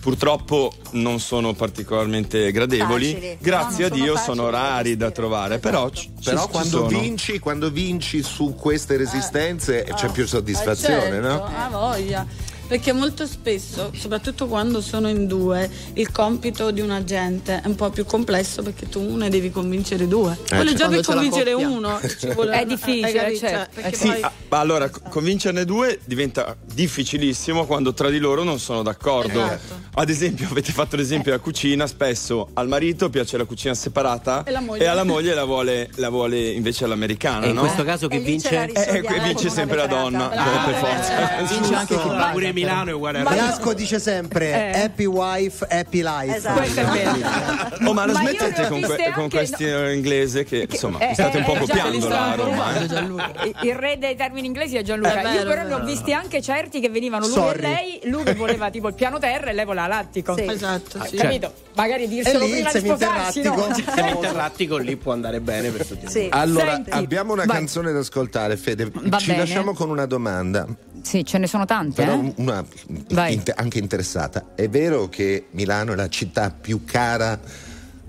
[0.00, 3.12] purtroppo non sono particolarmente gradevoli.
[3.12, 3.36] Facili.
[3.40, 6.98] Grazie No, a sono Dio sono rari da trovare, però ci, Però ci quando sono.
[7.00, 11.44] vinci, quando vinci su queste resistenze c'è più soddisfazione, Eh, certo, no?
[11.44, 12.26] Ha voglia.
[12.72, 17.74] Perché molto spesso, soprattutto quando sono in due, il compito di un agente è un
[17.74, 20.38] po' più complesso perché tu ne devi convincere due.
[20.48, 20.76] Quello certo.
[20.78, 23.38] già per convincere uno ci vuole È difficile, capito?
[23.40, 23.74] certo.
[23.74, 28.16] Cioè, perché Sì, poi- ah, ma allora co- convincerne due diventa difficilissimo quando tra di
[28.18, 29.44] loro non sono d'accordo.
[29.44, 29.80] Esatto.
[29.94, 34.50] Ad esempio, avete fatto l'esempio della cucina, spesso al marito piace la cucina separata E
[34.50, 34.86] la moglie.
[34.86, 37.44] alla moglie la vuole, la vuole invece all'americana.
[37.44, 37.60] E in no?
[37.60, 38.72] questo caso E c'è la vince?
[38.72, 41.42] Eh, eh, vince con sempre la donna, per forza.
[41.54, 42.30] Vince anche chi paga.
[42.32, 43.34] Pure Milano è uguale a Roma.
[43.34, 44.80] Velasco dice sempre Eh.
[44.82, 46.36] happy wife, happy life.
[46.36, 46.58] Esatto.
[46.58, 47.10] Questo è vero.
[47.84, 51.46] Oh, ma la smettete con, que- con questo inglese che, insomma, eh, state un eh,
[51.46, 52.80] po' eh, copiando la Roma.
[52.80, 52.86] eh.
[52.86, 53.32] Gianluca.
[53.62, 55.18] Il re dei termini inglesi è Gianluca.
[55.20, 57.58] È vero, Io però ne ho visti anche certi che venivano lui Sorry.
[57.58, 58.00] e lei.
[58.04, 60.36] Lui che voleva tipo il piano terra e lei voleva l'attico.
[60.36, 60.44] Sì.
[60.48, 61.16] Esatto, sì.
[61.16, 61.52] Capito?
[61.74, 63.54] Magari E dirselo prima di sposarsi, no?
[63.56, 63.92] seminterrattico.
[63.94, 66.26] Se mi interrattico lì può andare bene per tutti.
[66.30, 68.90] Allora, abbiamo una canzone da ascoltare, Fede.
[69.18, 70.66] Ci lasciamo con una domanda,
[71.02, 72.02] Sì, ce ne sono tante.
[72.04, 72.32] però eh?
[72.36, 72.64] una
[73.10, 73.34] Vai.
[73.34, 74.52] int- anche interessata.
[74.54, 77.38] È vero che Milano è la città più cara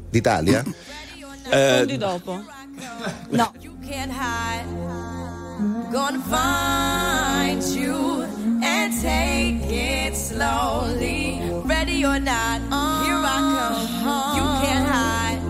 [0.09, 0.63] d'Italia?
[1.49, 2.41] Eh, Rispondi dopo.
[3.31, 3.51] No.
[3.59, 4.65] You can't hide.
[5.91, 8.23] Gonna find you
[8.63, 11.41] and take it slowly.
[11.65, 12.61] Ready or not,
[13.03, 13.39] here I
[14.01, 14.37] come.
[14.37, 15.41] You can't hide.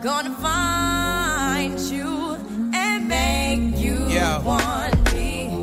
[0.00, 2.36] Gonna find you
[2.72, 4.38] and make you Yeah.
[4.44, 4.97] want me.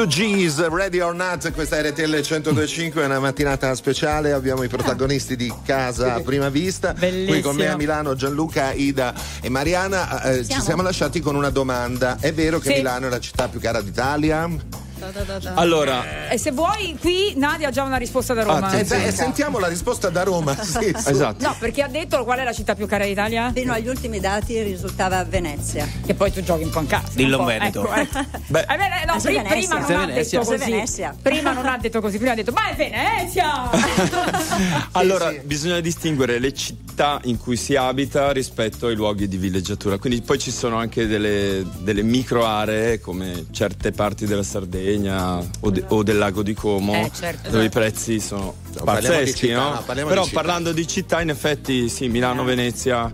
[0.00, 0.06] you.
[0.06, 5.36] Fugees, Ready or Not, questa è RTL 1025, è una mattinata speciale, abbiamo i protagonisti
[5.36, 10.46] di Casa a prima vista, qui con me a Milano Gianluca, Ida e Mariana, Eh,
[10.46, 12.76] ci siamo lasciati con una domanda, è vero che Sì.
[12.76, 14.48] Milano è la città più cara d'Italia?
[15.54, 18.72] Allora, E se vuoi, qui Nadia ha già una risposta da Roma.
[18.78, 20.56] Eh, beh, sentiamo la risposta da Roma.
[20.70, 21.44] Sì, esatto.
[21.44, 23.50] No, perché ha detto qual è la città più cara d'Italia?
[23.52, 25.88] Fino agli ultimi dati risultava Venezia.
[26.06, 27.08] Che poi tu giochi un po' in casa.
[27.14, 27.92] Dillo in Veneto.
[27.92, 28.38] Ecco, ecco.
[28.46, 28.60] Beh.
[28.60, 31.12] Eh, beh, no, Ah, pri- prima non ha detto così.
[31.22, 33.70] Prima non ha detto così, prima ha detto, ma è Venezia!
[34.92, 39.98] allora bisogna distinguere le città in cui si abita rispetto ai luoghi di villeggiatura.
[39.98, 44.89] Quindi poi ci sono anche delle, delle micro aree come certe parti della Sardegna
[45.60, 47.50] o, de- o del lago di Como Eh, certo.
[47.50, 49.70] dove i prezzi sono No, parliamo di pazzeschi, città, no?
[49.74, 50.40] no, parliamo di Però città.
[50.40, 53.12] parlando di città, in effetti sì, Milano, Venezia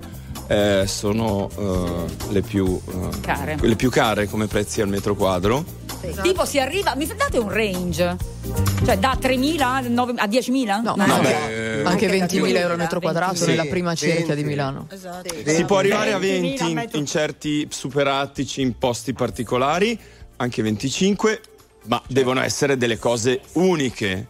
[0.49, 3.57] eh, sono eh, le, più, eh, Care.
[3.61, 5.65] le più care come prezzi al metro quadro.
[6.23, 8.17] tipo si arriva, mi date un range?
[8.85, 10.81] Cioè da 3.000 a nove- a 10.000?
[10.83, 13.95] No, Ma no, beh, anche Anche 20.000 euro al metro 20.000, quadrato sì, nella prima
[13.95, 14.43] cerchia 20.
[14.43, 14.87] di Milano.
[15.45, 19.99] Si può arrivare a 20.000 20 in, in certi superattici in posti particolari,
[20.37, 21.41] anche 25,
[21.87, 24.27] ma devono essere delle cose uniche,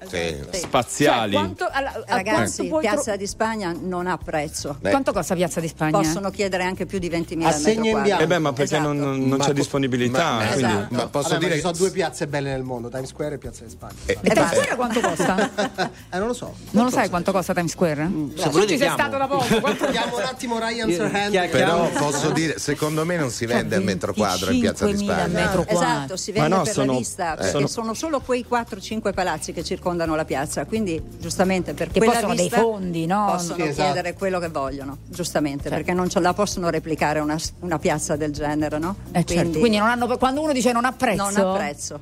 [0.53, 1.33] spaziali.
[1.33, 4.79] Cioè, quanto, alla- a Ragazzi, Piazza tro- di Spagna non ha prezzo.
[4.81, 5.99] Quanto costa Piazza di Spagna?
[5.99, 8.03] Possono chiedere anche più di 20.000 al Assegno metro in quadro.
[8.03, 8.23] bianco.
[8.23, 8.93] Eh beh, ma perché Esatto.
[8.93, 10.33] non, non- non Ma c'è po- disponibilità?
[10.37, 10.95] ma- quindi- Esatto.
[10.95, 13.39] Ma posso Vabbè, ma dire ci sono due piazze belle nel mondo, Times Square e
[13.39, 13.95] Piazza di Spagna.
[14.07, 15.51] Eh, E Times Square quanto costa?
[16.11, 16.55] Eh, non lo so.
[16.71, 18.05] Non lo sai quanto costa Times Square?
[18.05, 19.45] Mm, Se tu volete ci sei stato da poco.
[19.91, 24.13] Chiamo un attimo Ryan che- Però posso dire, secondo me non si vende al metro
[24.13, 25.27] quadro in Piazza di 25.000 Spagna.
[25.41, 25.89] metro quadro.
[25.89, 27.51] Esatto, si Ma vende no, per sono- la vista, eh.
[27.51, 32.13] sono- sono solo quei 4-5 palazzi che circondano la piazza, quindi giustamente per Che quella
[32.15, 33.27] poi sono dei fondi, no?
[33.33, 33.83] Possono Sì, esatto.
[33.93, 38.33] chiedere quello che vogliono, giustamente, perché non ce la possono replicare una, una piazza del
[38.33, 38.97] genere, no?
[39.13, 39.59] Eh, certo.
[39.59, 42.01] Quindi non hanno, quando uno dice non ha prezzo, non ha prezzo.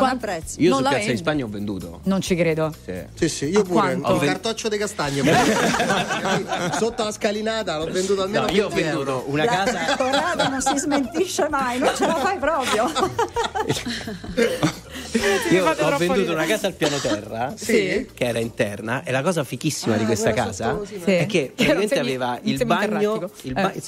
[0.00, 0.60] Non ha prezzo.
[0.60, 1.22] Io Non su la Piazza di vendi.
[1.22, 2.00] Spagna ho venduto.
[2.04, 2.74] non ci credo.
[2.84, 2.92] Sì.
[3.14, 3.72] Sì, sì, io A pure.
[3.74, 4.14] quanto?
[4.14, 5.24] Il cartoccio di castagno.
[6.78, 9.04] Sotto la scalinata l'ho venduto almeno No, io ho 20 euro.
[9.04, 9.96] venduto una casa.
[9.96, 12.90] Corrado non si smentisce mai, non ce la fai proprio.
[15.50, 18.08] Io ho venduto una casa al piano terra Sì.
[18.14, 21.10] che era interna e la cosa fichissima di questa casa Sì.
[21.10, 23.76] è che un praticamente semi- aveva un il bagno il, ba- Eh.
[23.76, 23.82] il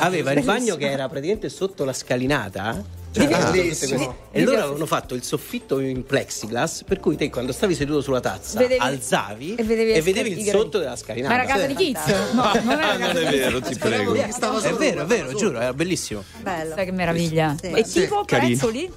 [0.00, 5.14] aveva il bagno che era praticamente sotto la scalinata cioè, Ah, e loro avevano fatto
[5.14, 9.62] il soffitto in plexiglass per cui te quando stavi seduto sulla tazza Vedevi- alzavi e
[9.64, 12.06] vedevi e vedevi il sotto della scalinata Ma era casa di Kids?
[12.32, 14.14] No, non era Ah, non casa è di vero, ti prego.
[14.14, 16.74] è vero è vero giuro era bellissimo Bello.
[16.74, 17.56] Sai che meraviglia.
[17.60, 17.70] Sì.
[17.70, 18.00] E Sì.
[18.02, 18.90] tipo prezzo lì?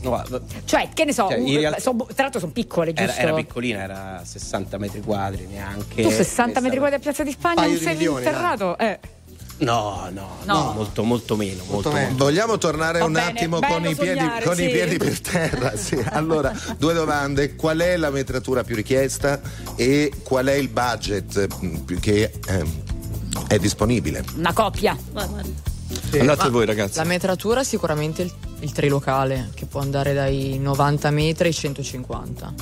[0.00, 0.22] No,
[0.64, 3.10] Cioè, che ne so, Cioè, realtà- so- tra l'altro sono piccole, giusto?
[3.10, 7.32] era, era piccolina era 60 metri quadri neanche tu 60 metri quadri a Piazza di
[7.32, 8.78] Spagna, di milioni, seminterrato?
[8.78, 8.98] Eh.
[9.58, 10.54] No no No.
[10.54, 12.08] no molto molto meno molto, meno.
[12.08, 12.24] molto.
[12.24, 14.68] Vogliamo tornare Va un bene, attimo con, i piedi, sognare, con i sì.
[14.68, 15.76] piedi per terra.
[15.76, 16.02] Sì.
[16.10, 17.54] Allora, due domande.
[17.54, 19.40] Qual è la metratura più richiesta
[19.76, 22.82] e qual è il budget mm, che ehm,
[23.46, 24.24] è disponibile?
[24.36, 24.96] Una coppia.
[26.18, 26.96] Andate voi ragazzi.
[26.98, 32.54] La metratura è sicuramente il, il trilocale, che può andare dai 90 metri ai 150.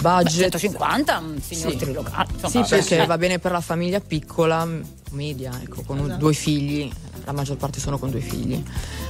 [0.00, 1.76] Budget 150, un signor Sì.
[1.78, 2.28] trilocale.
[2.48, 3.06] Sì, perché eh.
[3.06, 4.66] va bene per la famiglia piccola,
[5.12, 6.90] media, ecco, con un- due figli,
[7.24, 8.62] la maggior parte sono con due figli.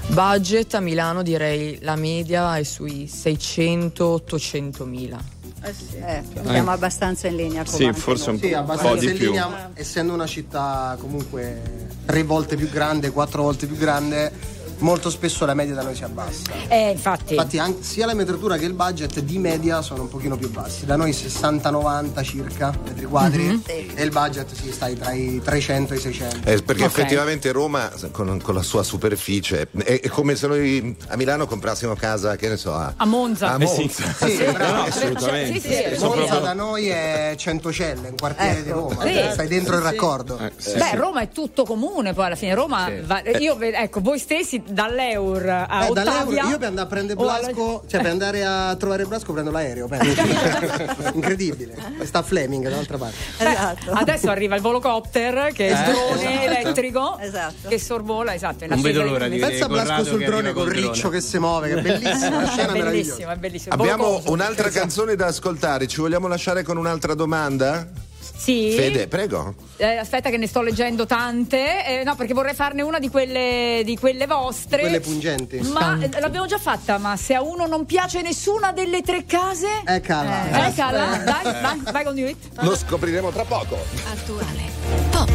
[0.09, 5.35] Budget a Milano direi la media è sui 600-800 mila.
[5.62, 9.27] Eh, siamo abbastanza in linea con Sì, forse un Sì, po' abbastanza di in più.
[9.31, 14.31] linea, essendo una città comunque tre volte più grande, quattro volte più grande,
[14.79, 16.51] molto spesso la media da noi si abbassa.
[16.69, 17.35] Eh, infatti.
[17.35, 20.85] Infatti anche- sia la metratura che il budget di media sono un pochino più bassi.
[20.87, 23.62] Da noi 60-90 circa metri quadri Mhm.
[23.95, 26.49] e il budget si stai tra i 300 e i 600.
[26.51, 26.89] Eh, perché Ok.
[26.91, 31.95] effettivamente Roma con, con la sua superficie è, è come se noi a Milano comprassimo
[31.95, 33.55] casa, che ne so, a, A Monza.
[33.55, 33.81] a Eh sì.
[33.81, 34.05] Monza.
[34.27, 34.73] Sì, bravo.
[34.75, 35.61] No, assolutamente.
[35.61, 36.05] Sì, sì, sì.
[36.05, 39.21] Monza proprio- da noi è Centocelle, un quartiere di Roma, Sì.
[39.33, 40.39] stai dentro il raccordo.
[40.39, 40.97] Eh, sì, Beh, sì.
[40.97, 45.49] Roma è tutto comune, poi alla fine Roma va- io ve- ecco, voi stessi dall'Eur
[45.69, 48.75] a Eh, Ottavia io per andare a prendere o alla- Blasco, cioè per andare a
[48.77, 49.89] trovare Blasco prendo l'aereo,
[51.15, 51.75] incredibile.
[52.05, 53.17] Sta Fleming dall'altra parte.
[53.39, 53.93] Beh, Esatto.
[53.93, 57.69] Adesso arriva il volocopter che è il drone elettrico Esatto.
[57.69, 58.67] che sorvola, esatto.
[58.67, 59.39] Non vedo l'ora di.
[59.39, 60.69] Pensa a Blasco sul drone con.
[60.69, 63.75] Riccio che si muove, che è bellissima, scena bellissimo, è bellissimo.
[63.75, 67.87] Abbiamo un'altra canzone da ascoltare, ci vogliamo lasciare con un'altra domanda?
[68.35, 68.73] Sì.
[68.77, 69.55] Fede, prego.
[69.77, 72.01] Eh, aspetta che ne sto leggendo tante.
[72.01, 74.81] Eh, no, perché vorrei farne una di quelle, di quelle vostre.
[74.81, 75.61] Quelle pungenti.
[75.61, 79.83] Ma eh, l'abbiamo già fatta, ma se a uno non piace nessuna delle tre case...
[79.85, 80.49] Eccala.
[80.51, 80.68] cala.
[80.68, 81.16] Eh, cala.
[81.16, 82.37] Dai, vai, vai con it.
[82.61, 83.79] Lo scopriremo tra poco.
[84.11, 84.62] Attuale.
[85.11, 85.31] Pop.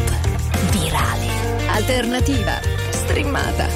[0.70, 1.26] Virale.
[1.68, 2.60] Alternativa.
[2.90, 3.66] Streamata.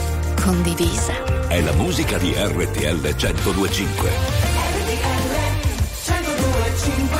[0.42, 1.48] Condivisa.
[1.48, 4.10] È la musica di RTL 1025.
[4.76, 5.26] RTL
[6.04, 7.15] 1025.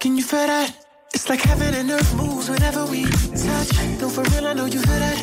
[0.00, 0.74] Can you feel that?
[1.12, 3.70] It's like heaven and earth moves whenever we touch.
[4.00, 5.18] No, for real, I know you feel that.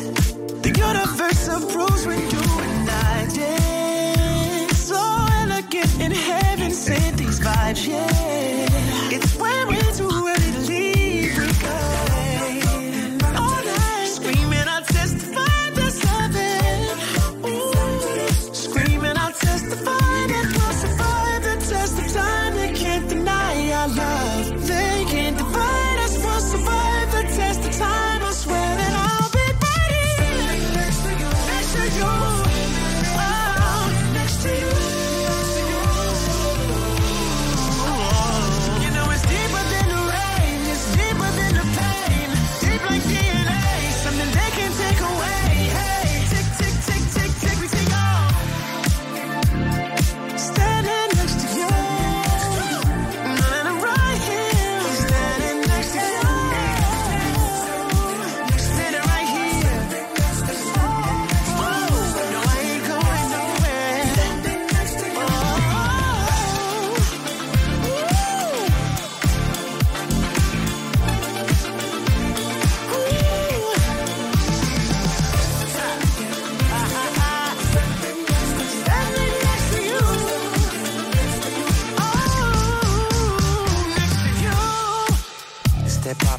[0.62, 4.78] The universe approves when you and I dance.
[4.78, 5.00] So
[5.42, 9.16] elegant in heaven, sent these vibes, yeah.
[9.16, 9.77] It's when we're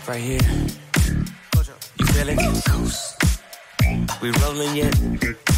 [0.10, 0.40] right here.
[2.00, 2.66] You feel it?
[2.66, 3.22] Coast.
[4.24, 5.49] We rolling yet?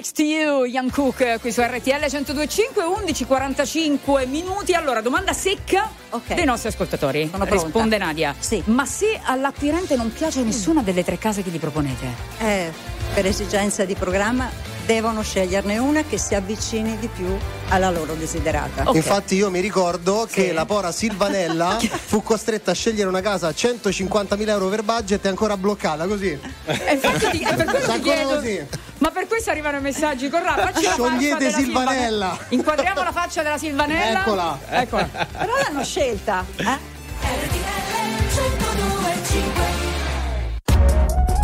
[0.00, 4.72] Next to you, Young Cook, qui su RTL 1025, 11, 45 minuti.
[4.72, 5.90] Allora, domanda secca
[6.26, 7.26] dei nostri ascoltatori.
[7.26, 7.64] pronta.
[7.66, 8.34] Risponde Nadia.
[8.64, 12.06] Ma se all'acquirente non piace nessuna delle tre case che gli proponete?
[12.38, 12.72] Eh,
[13.12, 14.48] per esigenza di programma
[14.94, 17.38] devono sceglierne una che si avvicini di più
[17.68, 18.90] alla loro desiderata.
[18.92, 23.50] Infatti io mi ricordo che la Pora Silvanella fu costretta a scegliere una casa a
[23.50, 26.36] 150.000 euro per budget e ancora bloccata così.
[26.64, 28.34] E infatti ti- è per quello ti chiedo.
[28.34, 28.66] così.
[28.98, 30.28] Ma per questo arrivano i messaggi.
[30.28, 32.38] Corrà, facci la Sciogliete faccia della Silvanella.
[32.48, 34.20] Inquadriamo la faccia della Silvanella.
[34.22, 34.58] Eccola.
[34.70, 35.08] Eccola.
[35.38, 36.44] Però l'hanno scelta.
[36.56, 37.59] Eh?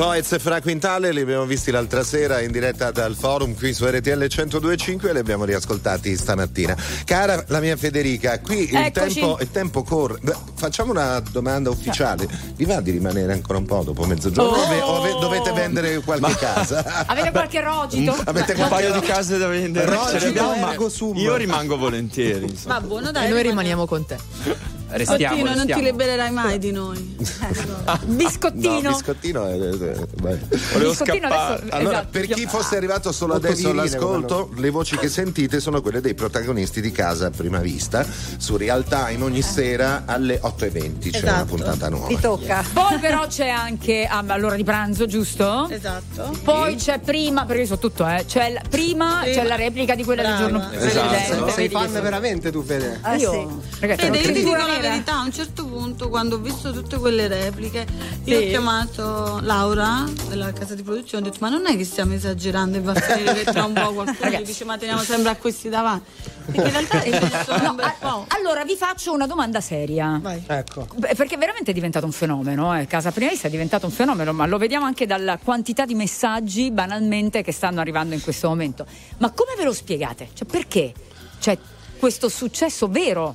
[0.00, 3.84] Coez e Fra Quintale li abbiamo visti l'altra sera in diretta dal forum qui su
[3.84, 6.74] RTL 1025 e li abbiamo riascoltati stamattina.
[7.04, 10.16] Cara la mia Federica, qui il tempo, il tempo corre.
[10.22, 12.26] Beh, Facciamo una domanda ufficiale.
[12.56, 14.56] Vi va di rimanere ancora un po' dopo mezzogiorno?
[14.56, 14.62] Oh!
[14.62, 17.04] O ve- O, ve- dovete vendere qualche casa?
[17.06, 18.12] Avete qualche rogito?
[18.24, 19.84] Avete un qualche paio di case da vendere.
[19.84, 20.74] Rogito ma
[21.14, 22.46] io rimango volentieri.
[22.46, 22.78] insomma.
[22.78, 23.28] Va buono E dai.
[23.28, 23.48] noi rimani.
[23.48, 24.16] rimaniamo con te.
[24.92, 25.82] Restiamo, Ottino, non ti restiamo.
[25.82, 27.16] libererai mai di noi.
[28.06, 28.80] Biscottino.
[28.80, 29.76] No, biscottino è, è-.
[29.76, 31.54] Volevo Biscottino scappare.
[31.60, 35.08] adesso- Allora, esatto, per chi io- fosse arrivato solo Molto adesso all'ascolto, le voci che
[35.08, 38.04] sentite sono quelle dei protagonisti di Casa a Prima Vista
[38.36, 41.44] su Real Time ogni sera alle 8.20 c'è una Esatto.
[41.46, 42.06] puntata nuova.
[42.08, 42.64] Ti tocca.
[42.72, 45.68] Poi però c'è anche ah, all'ora di pranzo, giusto?
[45.70, 46.36] Esatto.
[46.42, 48.24] Poi c'è prima, perché io so tutto, eh.
[48.26, 49.22] C'è la, prima Prima.
[49.24, 50.38] c'è la replica di quella Brava.
[50.38, 51.08] del giorno Esatto.
[51.08, 51.52] precedente.
[51.52, 52.98] Sei fan veramente tu, Fede?
[53.02, 53.78] Ah, Io, sì.
[53.80, 56.72] ragazzi, Fede, io ti dico cintura la verità, a un certo punto quando ho visto
[56.72, 57.86] tutte quelle repliche,
[58.24, 58.44] io Sì.
[58.44, 62.14] ho chiamato Laura della casa di produzione e ho detto ma non è che stiamo
[62.14, 65.36] esagerando e va a finire che tra un po' qualcuno dice ma teniamo sempre a
[65.36, 66.04] questi davanti.
[66.46, 67.10] Perché in realtà è
[67.74, 68.24] bel po'.
[68.28, 70.18] Allora vi faccio una domanda seria.
[70.20, 70.42] Vai.
[70.46, 70.86] Ecco.
[70.96, 72.86] Beh, Perché veramente è diventato un fenomeno, eh.
[72.86, 76.70] Casa Prima Vista è diventato un fenomeno, ma lo vediamo anche dalla quantità di messaggi
[76.70, 78.84] banalmente che stanno arrivando in questo momento.
[79.18, 80.30] Ma come ve lo spiegate?
[80.34, 80.92] Cioè, perché
[81.38, 81.56] c'è
[81.98, 83.34] questo successo vero?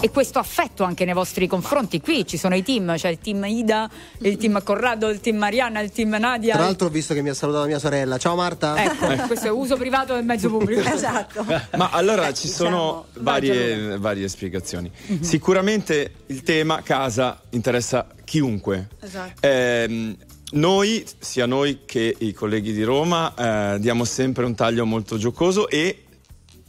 [0.00, 2.00] E questo affetto anche nei vostri confronti.
[2.00, 5.80] Qui ci sono i team, c'è il team Ida, il team Corrado, il team Marianna,
[5.80, 6.54] il team Nadia.
[6.54, 8.16] Tra l'altro ho visto che mi ha salutato mia sorella.
[8.16, 8.82] Ciao Marta.
[8.82, 10.88] Ecco, questo è uso privato del mezzo pubblico.
[11.00, 11.44] Esatto.
[11.76, 14.90] Ma allora ci sono Diciamo, varie, varie spiegazioni.
[15.20, 18.88] Sicuramente il tema casa interessa chiunque.
[19.00, 19.46] Esatto.
[19.46, 20.16] Ehm,
[20.52, 25.68] noi, sia noi che i colleghi di Roma, eh, diamo sempre un taglio molto giocoso
[25.68, 26.04] e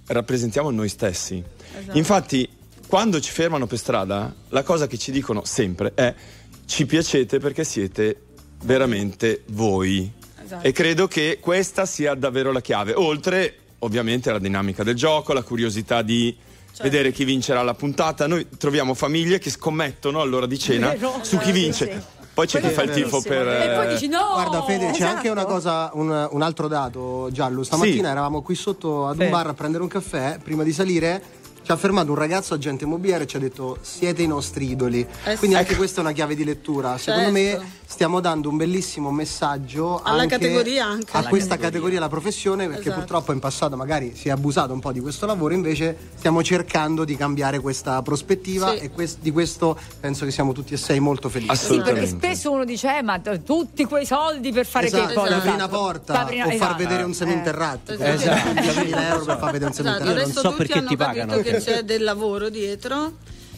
[0.07, 1.43] rappresentiamo noi stessi.
[1.79, 1.97] Esatto.
[1.97, 2.47] Infatti,
[2.91, 6.13] quando ci fermano per strada, la cosa che ci dicono sempre è
[6.65, 8.19] ci piacete perché siete
[8.63, 10.11] veramente voi.
[10.43, 10.67] Esatto.
[10.67, 12.91] E credo che questa sia davvero la chiave.
[12.93, 16.35] Oltre, ovviamente, alla dinamica del gioco, la curiosità di
[16.73, 16.83] Certo.
[16.83, 18.27] vedere chi vincerà la puntata.
[18.27, 21.19] Noi troviamo famiglie che scommettono all'ora di cena Vero.
[21.21, 22.19] su chi vince.
[22.33, 23.47] Poi c'è chi fa il tifo per.
[23.47, 24.31] E poi dici no!
[24.33, 25.15] Guarda Fede, c'è esatto.
[25.15, 27.63] anche una cosa, un, un altro dato giallo.
[27.63, 28.11] Stamattina Sì.
[28.11, 29.23] eravamo qui sotto ad Sì.
[29.23, 32.83] un bar a prendere un caffè, prima di salire ci ha fermato un ragazzo agente
[32.85, 34.99] immobiliare e ci ha detto siete i nostri idoli.
[35.01, 35.61] Eh Quindi sì.
[35.61, 36.97] anche questa è una chiave di lettura.
[36.97, 37.61] Secondo Certo.
[37.61, 41.11] me stiamo dando un bellissimo messaggio Alla anche categoria anche.
[41.11, 42.99] a Alla questa categoria, la professione, perché Esatto.
[42.99, 47.03] purtroppo in passato magari si è abusato un po' di questo lavoro, invece stiamo cercando
[47.03, 48.77] di cambiare questa prospettiva Sì.
[48.77, 51.53] e quest- di questo penso che siamo tutti e sei molto felici.
[51.57, 55.13] Sì, perché spesso uno dice, eh, ma t- tutti quei soldi per fare Esatto, che
[55.13, 55.27] poi?
[55.33, 55.77] apri una Esatto.
[55.77, 56.75] porta Apri una- o far esatto.
[56.77, 57.91] vedere un seminterrato.
[57.91, 58.09] Esatto.
[58.09, 58.51] Esatto.
[58.61, 60.19] 10.000 euro per far vedere un Esatto, seminterrato.
[60.21, 61.41] adesso so tutti perché hanno ti capito pagano.
[61.43, 63.11] che c'è del lavoro dietro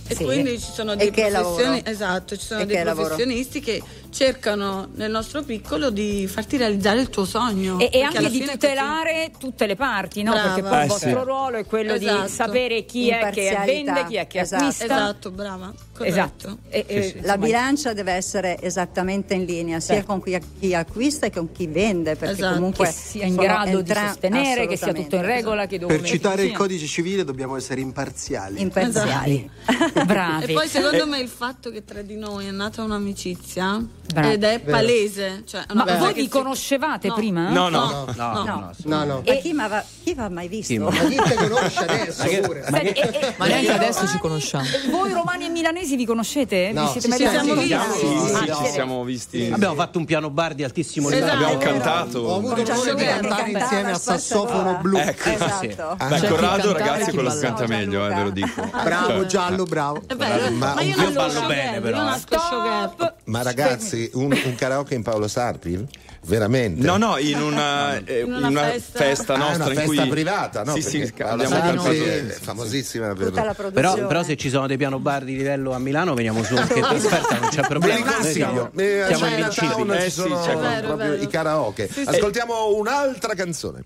[0.07, 0.23] e Sì.
[0.25, 3.81] quindi ci sono dei professioni- esatto, ci sono dei professionisti che
[4.13, 9.31] cercano nel nostro piccolo di farti realizzare il tuo sogno E, e anche di tutelare
[9.37, 10.31] tutte le parti, no?
[10.31, 10.53] Brava.
[10.53, 11.15] Perché poi Eh, il vostro sì.
[11.25, 12.21] ruolo è quello Esatto.
[12.23, 14.63] di sapere chi è che vende, chi è che Esatto.
[14.63, 14.85] acquista.
[14.85, 16.57] esatto brava corretto Esatto.
[16.69, 20.11] E- e, La insomma, bilancia deve essere esattamente in linea sia Certo.
[20.11, 22.53] con chi, chi acquista che con chi vende, perché Esatto.
[22.55, 26.49] comunque che sia in grado di sostenere che sia tutto in regola, Per citare ci
[26.49, 28.61] il codice civile dobbiamo essere imparziali.
[28.61, 29.49] Imparziali.
[29.65, 30.05] siano.
[30.05, 30.51] Bravi.
[30.51, 34.31] e poi secondo me il fatto che tra di noi è nata un'amicizia Brava.
[34.31, 34.77] ed è Vero.
[34.77, 37.13] palese cioè, Ma cosa voi che vi si- conoscevate No.
[37.15, 37.49] prima?
[37.49, 37.79] No, no.
[37.89, 38.43] No, No, no.
[38.43, 38.71] no.
[38.83, 39.23] No, no.
[39.25, 40.73] Ma chi, ma chi va mai visto?
[40.73, 42.63] Sì, ma- Ma chi te conosce adesso pure?
[42.69, 44.65] Senti, e- e- Ma neanche e- adesso ci conosciamo.
[44.65, 46.71] e Voi romani e milanesi vi conoscete?
[46.73, 46.83] No.
[46.91, 47.97] Vi siete Ci mai siamo visti?
[48.35, 49.49] Sì, ci siamo visti.
[49.53, 51.23] Abbiamo fatto un piano bar di altissimo Esatto.
[51.25, 51.45] livello.
[51.45, 52.19] Abbiamo cantato.
[52.19, 54.97] Ho avuto Con l'onore di cantare che insieme a sassofono blu.
[54.97, 55.29] Ecco.
[55.29, 55.97] Esatto.
[56.19, 58.69] Chi Corrado, ragazzi, e chi quello canta meglio, eh, ve lo dico.
[58.83, 60.01] Bravo, Cioè, giallo, bravo.
[60.15, 63.13] vero Ma ma, io ballo bene, però, eh.
[63.25, 65.85] Ma ragazzi, un, un karaoke in Paolo Sarpi?
[66.25, 66.85] Veramente?
[66.85, 68.97] No, no, in una, eh, In una una festa.
[68.99, 70.73] festa Ah, nostra una in cui festa privata, no?
[70.75, 71.93] Sì, sì, abbiamo cantato.
[72.41, 74.07] famosissima per Tutta la Però, produzione.
[74.07, 76.83] però se ci sono dei piano bar di livello a Milano veniamo su anche per
[76.93, 78.05] offerta, non c'è problema.
[78.19, 79.99] Noi siamo, Eh, siamo Chinatown invincibili.
[79.99, 81.21] ci Eh sì, c'è vero, proprio vero.
[81.23, 81.89] i karaoke.
[82.05, 83.83] Ascoltiamo un'altra canzone.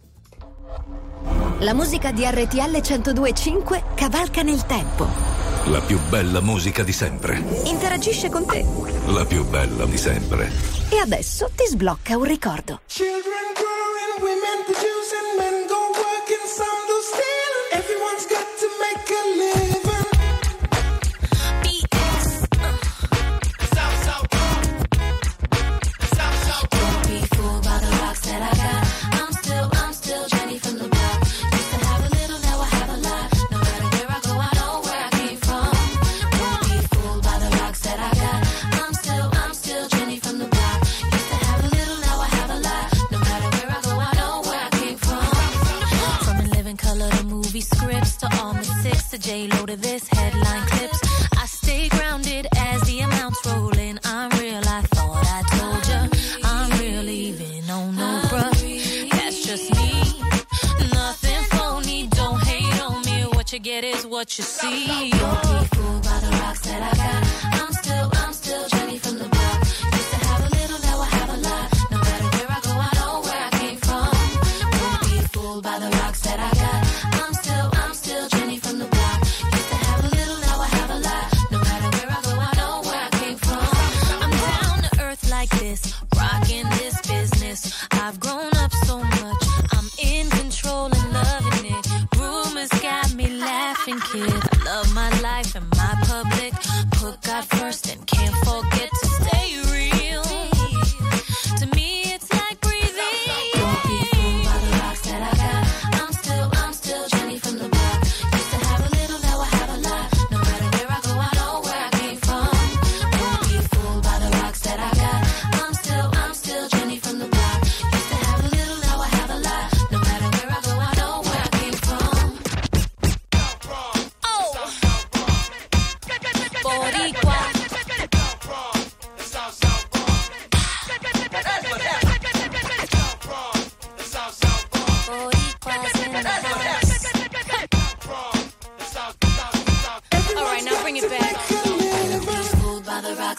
[1.62, 5.37] La musica di RTL 1025 cavalca nel tempo.
[5.72, 7.43] La più bella musica di sempre.
[7.65, 8.63] Interagisce con te.
[9.07, 10.49] La più bella di sempre.
[10.89, 12.80] E adesso ti sblocca un ricordo.
[12.86, 15.47] Children growing, women producing, men
[49.18, 50.99] a J load of this headline clips.
[51.38, 53.99] I stay grounded as the amounts roll in.
[54.03, 56.01] I'm real, I thought I told ya.
[56.43, 59.09] I'm real, even on no bruh.
[59.11, 59.91] That's just me.
[60.93, 63.24] Nothing phony, don't hate on me.
[63.36, 65.11] What you get is what you see.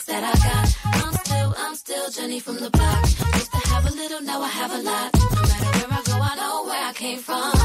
[0.07, 1.05] By that I got.
[1.05, 3.03] I'm still, I'm still Jenny from the block.
[3.35, 5.15] Used to have a little, now I have a lot.
[5.15, 7.58] No matter where I go, I know where I came from.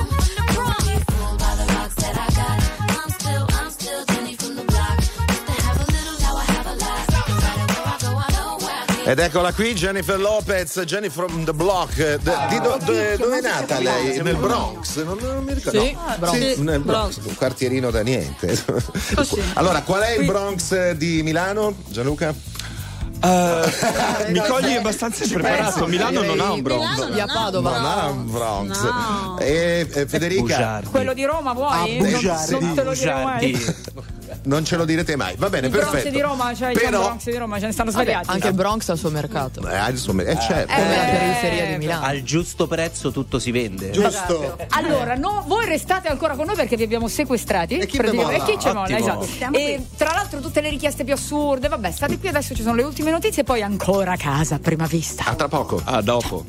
[9.06, 11.98] Ed eccola qui Jennifer Lopez, Jenny from the Block.
[11.98, 14.22] Eh, d- di do- dove, dove è nata lei?
[14.22, 15.04] Nel Bronx?
[15.04, 15.82] Non, non mi ricordo.
[15.82, 16.16] Sì, no.
[16.20, 16.38] Bronx.
[16.38, 17.16] Sì, nel Bronx.
[17.16, 18.64] Bronx, un quartierino da niente.
[19.56, 22.34] Allora, qual è il Bronx di Milano, Gianluca?
[23.24, 25.86] Eh, mi cogli abbastanza impreparato.
[25.88, 27.10] Milano non ha un Bronx.
[27.12, 27.78] Via Padova.
[27.80, 28.80] Non ha un Bronx.
[29.40, 31.98] E, eh, Federica, Quello di Roma vuoi?
[32.00, 33.76] Non- non, te lo dirò mai.
[34.44, 35.36] non ce lo direte mai.
[35.38, 36.16] Va bene, Il Bronx perfetto.
[36.16, 38.30] di Roma, cioè il Però- Bronx di Roma, ce ne stanno svariati.
[38.30, 39.68] Anche il Bronx ha il suo mercato.
[39.68, 40.74] Eh, insomma, eh, certo.
[40.74, 42.06] Come la periferia di Milano.
[42.06, 43.92] Al giusto prezzo tutto si vende.
[43.92, 44.58] Giusto.
[44.70, 47.78] Allora, no, voi restate ancora con noi perché vi abbiamo sequestrati.
[47.78, 48.32] E chi mi molla?
[48.34, 48.98] E chi ci Ottimo.
[48.98, 49.28] esatto.
[49.58, 52.84] E tra l'altro tutte le richieste più assurde, vabbè, state qui adesso ci sono le
[52.84, 55.26] ultime notizie e poi ancora a casa a prima vista.
[55.26, 55.82] A tra poco.
[55.84, 56.46] Ah, dopo.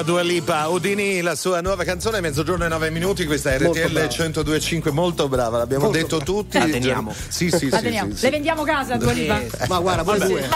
[0.00, 3.92] Brava Dua Lipa, Udini, la sua nuova canzone, mezzogiorno e nove minuti, questa Molto RTL
[3.92, 4.06] brava.
[4.08, 6.24] 1025, molto brava, l'abbiamo Molto detto brava.
[6.32, 6.58] tutti.
[6.58, 7.14] La teniamo.
[7.28, 8.10] Sì, sì, La sì, teniamo.
[8.12, 8.24] sì, sì.
[8.24, 9.40] Le vendiamo casa, Dua Lipa?
[9.40, 10.48] Eh, Ma guarda, pure due.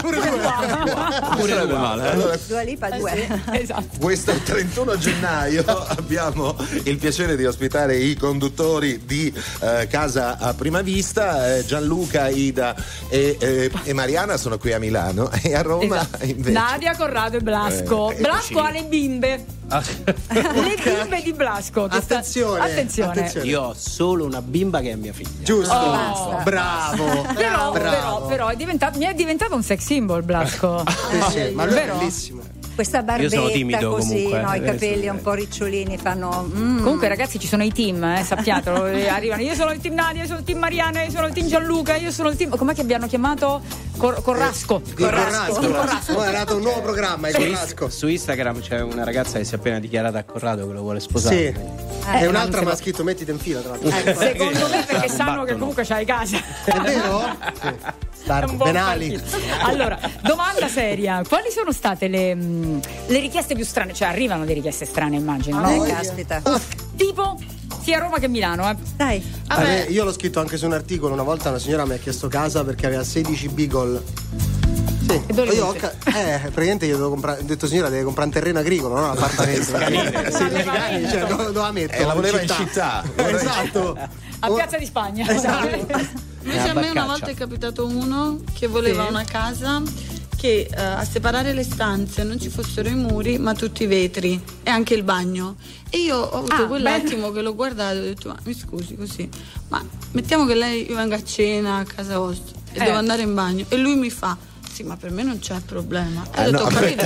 [0.00, 2.38] Pure sarebbe male, eh?
[2.48, 3.40] Dua Lipa due.
[3.52, 3.84] Esatto.
[4.00, 5.64] Questo 31 gennaio
[5.96, 12.28] abbiamo il piacere di ospitare i conduttori di eh, Casa a Prima Vista, eh, Gianluca,
[12.28, 12.74] Ida
[13.08, 16.24] e, eh, e Mariana sono qui a Milano e a Roma Esatto.
[16.24, 16.50] invece.
[16.50, 18.10] Nadia, Corrado e Blasco.
[18.10, 19.44] Eh, Blasco ha le bimbe.
[19.68, 21.86] le bimbe di Blasco.
[21.86, 23.10] che sta- Attenzione, Attenzione.
[23.10, 23.46] attenzione.
[23.46, 25.42] Io ho solo una bimba che è mia figlia.
[25.42, 25.74] Giusto.
[25.74, 26.40] Oh.
[26.42, 27.04] Bravo.
[27.34, 27.72] Però, bravo.
[27.72, 30.84] però, però è diventato, mi è diventato un sex symbol Blasco.
[31.10, 32.37] Sì, sì, ma lui è bellissimo.
[32.78, 35.08] Questa Io sono barbetta timido così, comunque, no, i eh, capelli sì.
[35.08, 36.48] un po' ricciolini fanno.
[36.54, 36.82] mm.
[36.84, 39.42] Comunque ragazzi ci sono i team, eh, sappiatelo, eh, arrivano.
[39.42, 41.96] Io sono il team Nadia, io sono il team Mariana, io sono il team Gianluca,
[41.96, 42.56] io sono il team.
[42.56, 43.60] Com'è che abbiano chiamato?
[43.96, 44.80] Cor- Corrasco.
[44.84, 45.60] Il Corrasco.
[45.60, 46.14] Corrasco.
[46.14, 47.86] Poi è nato un nuovo programma, il Su, Corrasco.
[47.86, 50.82] Is- su Instagram c'è una ragazza che si è appena dichiarata a Corrado che lo
[50.82, 51.34] vuole sposare.
[51.34, 52.10] Sì.
[52.12, 53.90] Eh, e un'altra mi ha scritto mettiti in fila tra l'altro.
[53.90, 56.38] Secondo me perché sanno che comunque c'hai casa.
[56.64, 57.26] È vero?
[57.60, 58.07] Sì.
[58.28, 59.20] Buon Benali.
[59.62, 63.94] Allora, domanda seria: quali sono state le, mh, le richieste più strane?
[63.94, 65.84] Cioè, arrivano le richieste strane, immagino, no?
[65.84, 66.42] Eh, caspita.
[66.96, 67.38] Tipo
[67.82, 68.76] sia Roma che Milano, eh.
[68.96, 69.42] Dai.
[69.48, 71.98] A me- io l'ho scritto anche su un articolo, una volta una signora mi ha
[71.98, 74.02] chiesto casa perché aveva 16 beagle.
[75.08, 78.02] Sì, E dove io ho ca- eh, praticamente io devo comprare, ho detto signora deve
[78.02, 79.62] comprare un terreno agricolo, non un appartamento.
[79.64, 81.92] sì, cioè, dove, dove la metto?
[81.94, 83.02] E la voleva in città.
[83.16, 83.96] Esatto.
[84.40, 85.26] A Piazza di Spagna.
[85.26, 86.26] Esatto.
[86.52, 89.10] Invece a me una volta è capitato uno che voleva Sì.
[89.10, 89.82] una casa
[90.36, 94.40] che eh, a separare le stanze non ci fossero i muri ma tutti i vetri
[94.62, 95.56] e anche il bagno
[95.90, 98.94] e io ho avuto Ah, quell'attimo che l'ho guardato e ho detto ma mi scusi
[98.96, 99.28] così
[99.68, 102.84] ma mettiamo che lei venga a cena a casa vostra e Eh.
[102.84, 104.36] devo andare in bagno e lui mi fa
[104.78, 107.04] sì ma per me non c'è problema Eh, ho detto no, capito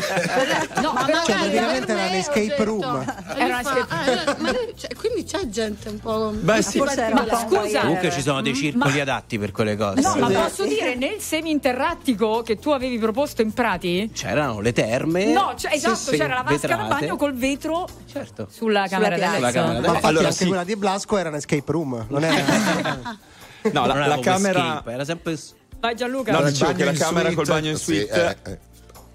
[0.83, 3.05] No, ma Cioè, praticamente era l'escape room.
[3.35, 6.79] Era una fa, escape- "Ah, ma lei- cioè, quindi c'è gente un po' Beh, sì.
[6.79, 7.81] Forse un scusa.
[7.81, 10.01] Comunque ci sono dei circoli adatti per quelle cose.
[10.01, 14.11] No, ma posso dire nel semi-interrattico che tu avevi proposto in Prati?
[14.13, 15.27] C'erano le terme.
[15.33, 18.49] No, cioè, esatto, sì, sì, c'era la vasca da bagno col vetro Certo.
[18.51, 20.47] sulla camera camera Ma Allora, anche sì.
[20.47, 22.99] quella di Blasco era un escape room, non era
[23.73, 24.59] No, la, la camera.
[24.61, 25.39] escape, era sempre
[25.83, 26.31] Vai Gianluca.
[26.31, 27.35] No, dicevo che la camera suite.
[27.35, 28.59] col bagno in Sì, suite eh, eh.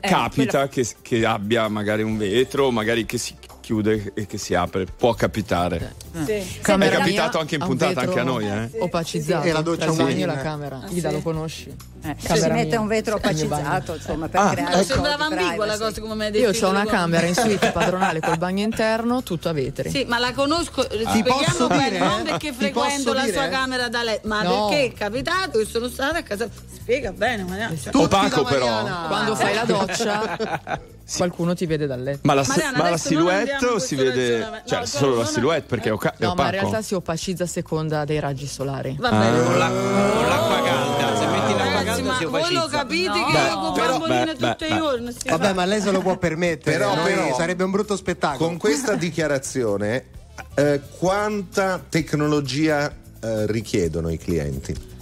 [0.01, 4.53] Eh, capita che, che abbia magari un vetro, magari che si chiude e che si
[4.53, 4.85] apre.
[4.85, 5.95] Può capitare.
[6.25, 6.59] Sì.
[6.61, 8.69] Camera È mia capitato anche in puntata, vetro anche a noi, eh.
[8.79, 9.45] Opacizzato.
[9.47, 10.25] E la doccia bagno e walk-in.
[10.27, 10.75] la camera.
[10.83, 11.15] Ah, Ida sì?
[11.15, 11.75] lo conosci?
[12.03, 14.83] Eh, Si mette un vetro opacizzato, insomma, per Ah, creare ecco.
[14.93, 18.19] sembrava ambigua la cosa come mi hai detto Io ho una camera in suite padronale
[18.21, 19.89] col bagno interno, tutto a vetri.
[19.89, 21.99] Sì, ma la conosco, Ti spieghiamo posso bene, dire?
[21.99, 23.33] non perché Ti frequento posso la dire?
[23.33, 24.67] sua camera da letto, ma No.
[24.67, 26.47] perché è capitato che sono stata a casa.
[26.71, 28.83] Spiega bene, ma Opaco però.
[29.07, 30.37] Quando fai la doccia,
[31.17, 32.19] qualcuno ti vede dal letto.
[32.23, 34.61] Ma la, Mariana, ma la adesso non silhouette o si vede.
[34.65, 38.05] Cioè, solo la silhouette perché è, è No, ma in realtà si opacizza a seconda
[38.05, 38.95] dei raggi solari.
[38.99, 39.43] Va bene.
[39.43, 42.77] Con, la- con l'acqua calda, se metti l'acqua Ragazzi, calda ma si voi lo opacizza.
[42.77, 43.25] capite No.
[43.25, 45.15] che Beh, io con però- bamboline beh, i giorni.
[45.25, 46.77] Vabbè, ma lei se lo può permettere.
[46.77, 48.47] Però, però- sarebbe un brutto spettacolo.
[48.49, 50.05] Con questa dichiarazione,
[50.55, 52.87] eh, quanta tecnologia
[53.21, 54.95] eh, richiedono i clienti?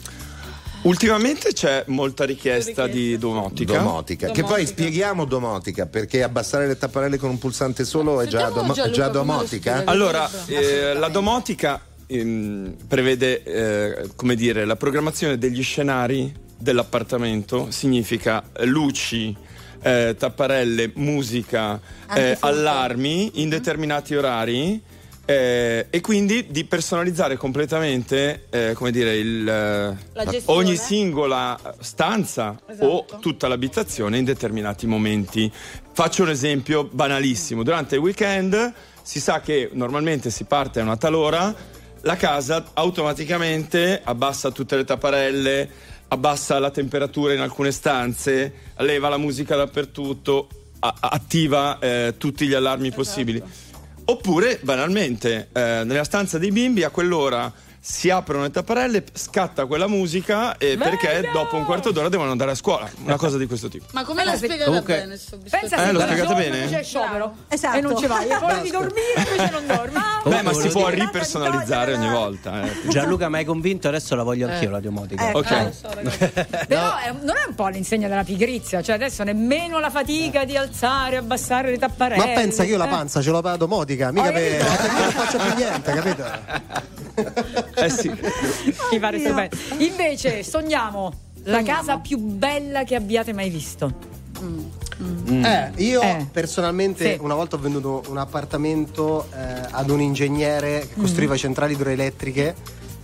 [0.85, 3.77] Ultimamente c'è molta richiesta di domotica.
[3.79, 4.29] Domotica.
[4.29, 8.91] Che poi spieghiamo domotica, perché abbassare le tapparelle con un pulsante solo è già, Gianluca
[8.91, 9.81] già domotica?
[9.85, 18.43] Allora, eh, la domotica ehm, prevede, eh, come dire, la programmazione degli scenari dell'appartamento, significa
[18.65, 19.35] luci,
[19.81, 21.81] eh, tapparelle, musica,
[22.13, 24.79] eh, allarmi in determinati orari.
[25.25, 33.05] Eh, e quindi di personalizzare completamente eh, come dire il, eh, ogni singola stanza o
[33.19, 35.51] tutta l'abitazione in determinati momenti.
[35.91, 37.63] Faccio un esempio banalissimo.
[37.63, 41.53] Durante il weekend si sa che normalmente si parte a una tal ora,
[42.01, 45.69] la casa automaticamente abbassa tutte le tapparelle,
[46.09, 50.47] abbassa la temperatura in alcune stanze, leva la musica dappertutto,
[50.79, 53.41] a- attiva eh, tutti gli allarmi possibili.
[54.07, 57.51] Oppure, banalmente, eh, nella stanza dei bimbi a quell'ora
[57.87, 62.49] si aprono le tapparelle, scatta quella musica e perché dopo un quarto d'ora devono andare
[62.49, 62.89] a scuola.
[63.03, 63.85] Una cosa di questo tipo.
[63.91, 65.67] Ma come l'ha spiegata Comunque- bene sto biscotto?
[65.67, 66.67] Pensa Eh, l'ho spiegata bene?
[66.67, 67.77] C'è sciopero Esatto.
[67.77, 68.25] e non ci vai.
[68.63, 69.97] Di dormire invece non dormi.
[69.97, 72.63] Ah, Beh, ma si volevo può dire- ripersonalizzare ogni volta.
[72.63, 72.87] eh.
[72.87, 75.27] Gianluca mi hai convinto, adesso la voglio anch'io la domotica.
[75.29, 75.37] Ecco.
[75.37, 75.45] Ok.
[76.67, 80.57] Però è- non è un po' l'insegna della pigrizia, cioè adesso nemmeno la fatica di
[80.57, 82.25] alzare, abbassare le tapparelle.
[82.25, 82.89] Ma pensa che io la Eh.
[82.89, 84.63] panza ce l'ho per la domotica, mica Hai per...
[84.91, 86.93] non faccio più niente, capito?
[87.85, 88.09] Eh sì.
[88.91, 89.55] Mi pare stupendo.
[89.77, 91.13] Invece, sogniamo
[91.43, 94.13] la casa più bella che abbiate mai visto.
[95.27, 96.27] Eh, io Eh.
[96.31, 97.17] personalmente Sì.
[97.21, 101.39] una volta ho venduto un appartamento eh, ad un ingegnere che costruiva Mhm.
[101.39, 102.55] centrali idroelettriche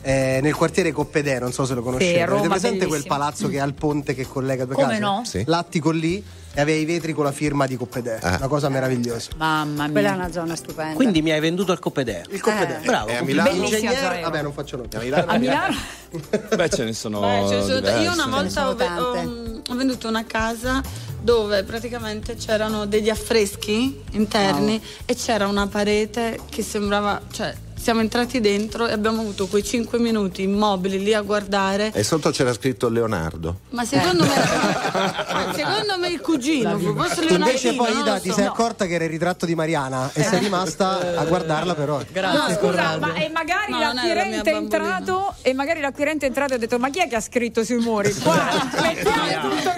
[0.02, 2.14] eh, nel quartiere Coppedè, non so se lo conoscete.
[2.14, 3.16] Sì, a Avete presente quel bellissimo.
[3.18, 5.00] palazzo che ha il ponte che collega due Come case?
[5.00, 5.22] no?
[5.26, 5.44] Sì.
[5.46, 6.24] L'attico lì
[6.54, 8.20] e aveva i vetri con la firma di Coppedè.
[8.22, 8.36] Ah.
[8.38, 9.30] Una cosa meravigliosa.
[9.38, 9.92] Mamma mia.
[9.92, 10.96] Quella è una zona stupenda.
[10.96, 12.24] Quindi mi hai venduto il Coppedè.
[12.30, 12.80] Il Coppedè.
[12.84, 13.08] Bravo.
[13.10, 13.26] E a complimenti.
[13.26, 13.50] Milano?
[13.52, 14.22] Bellissima Ingegnere, zona.
[14.30, 14.90] vabbè, non faccio nomi.
[15.14, 15.76] A Milano?
[16.56, 17.20] Beh, ce ne sono.
[17.22, 18.02] Beh, ce ne sono- diverse.
[18.02, 20.82] io una volta ho, ho- ho venduto una casa
[21.22, 28.40] dove praticamente c'erano degli affreschi interni e c'era una parete che sembrava, cioè siamo entrati
[28.40, 31.92] dentro e abbiamo avuto quei 5 minuti immobili lì a guardare.
[31.94, 33.62] E sotto c'era scritto Leonardo.
[33.70, 38.36] Ma secondo me, ma secondo me il cugino, forse Invece Leonardino, poi Ida ti so.
[38.36, 42.00] sei accorta che era il ritratto di Mariana e sei rimasta a guardarla però.
[42.22, 46.54] No, scusa, ma e magari No, la l'acquirente è entrato e magari l'acquirente è entrato
[46.54, 48.14] e ha detto ma chi è che ha scritto sui muri?
[48.22, 48.36] Qua,
[48.82, 49.72] mettiamo tutto.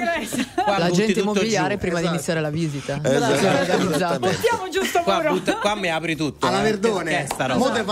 [0.63, 1.79] Qua La butti gente tutto immobiliare giù.
[1.79, 2.15] prima di Esatto.
[2.15, 2.99] iniziare la visita.
[3.01, 3.33] Esatto.
[3.33, 4.27] Esattamente.
[4.27, 6.47] Mettiamo giusto Qua, butta- qua mi apri tutto.
[6.47, 6.63] Alla eh.
[6.63, 7.11] Verdone.
[7.11, 7.27] Che è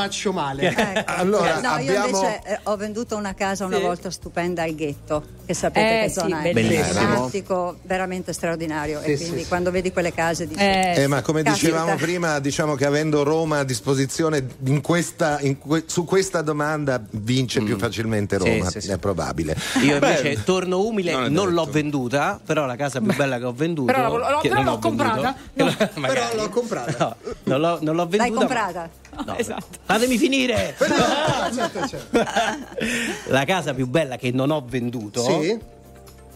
[0.01, 0.69] faccio male.
[0.91, 1.11] Ecco.
[1.11, 3.81] Allora, no, io abbiamo- invece eh, ho venduto una casa una Sì.
[3.83, 6.51] volta stupenda al ghetto, che sapete Eh, che sì, zona è.
[6.53, 6.99] bellissimo.
[7.19, 9.01] Un attico veramente straordinario.
[9.03, 9.47] Sì, e sì, quindi sì.
[9.47, 10.59] quando vedi quelle case dici.
[10.59, 11.67] Eh, Eh, ma come Caspita.
[11.71, 17.01] dicevamo prima, diciamo che avendo Roma a disposizione in questa, in que- su questa domanda
[17.11, 18.91] vince più facilmente Roma, sì, sì.
[18.91, 19.55] è probabile.
[19.83, 23.45] Io Beh, invece torno umile, non non, l'ho venduta, però la casa più bella che
[23.45, 23.91] ho venduto.
[23.91, 25.35] Però l'ho- però venduto, comprata.
[25.53, 27.15] lo- Però l'ho comprata.
[27.23, 28.17] No, non l'ho, non l'ho venduta.
[28.17, 28.89] L'hai comprata?
[29.26, 29.80] No, Esatto.
[29.84, 30.76] Fatemi finire!
[31.53, 32.24] Certo, certo.
[33.28, 35.59] La casa più bella che non ho venduto Sì?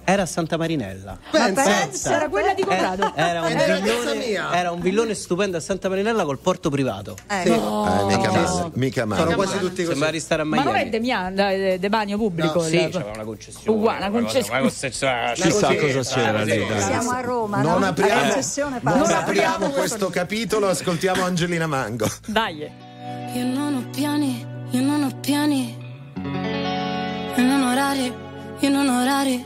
[0.07, 1.17] Era a Santa Marinella.
[1.31, 1.63] Pensa.
[1.63, 2.15] pensa.
[2.15, 3.11] Era quella di Corrado.
[3.15, 4.53] Era un, era villone, mia.
[4.55, 7.15] era un villone stupendo a Santa Marinella col porto privato.
[7.27, 7.49] Ecco.
[7.51, 8.33] eh, mica No.
[8.33, 9.21] male, mica male.
[9.23, 9.85] Sono quasi tutti così.
[9.87, 10.71] Sembra di stare a Ma Miami.
[10.71, 12.59] non è demanio, de, demanio pubblico?
[12.61, 13.77] No, il- Sì, c'era una concessione.
[13.77, 14.49] Uguale, una concessione.
[14.59, 15.33] una concessione.
[15.33, 16.65] Chissà cosa c'era lì.
[16.67, 16.81] dai.
[16.81, 17.87] Siamo a Roma, Non no?
[17.87, 18.33] apriamo-
[18.83, 22.07] Non apriamo questo capitolo, ascoltiamo Angelina Mango.
[22.27, 22.57] Dai.
[23.33, 25.83] Io non ho piani, io non ho piani.
[27.37, 28.13] E non orari,
[28.59, 29.45] io non ho orari.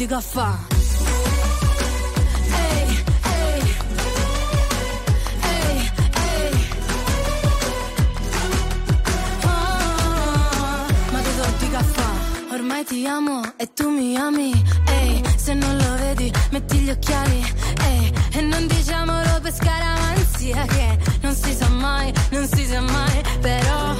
[0.00, 0.58] Ma che tu dico a fa'?
[2.52, 3.74] Ehi, ehi,
[5.42, 5.90] ehi,
[6.24, 6.68] ehi.
[9.42, 9.48] Oh,
[11.12, 12.10] ma che di caffè?
[12.52, 14.52] Ormai ti amo e tu mi ami.
[14.86, 17.44] Ehi, se non lo vedi, metti gli occhiali.
[17.82, 23.22] Ehi, e non diciamolo per scaramanzia che non si sa mai, non si sa mai.
[23.40, 23.96] Però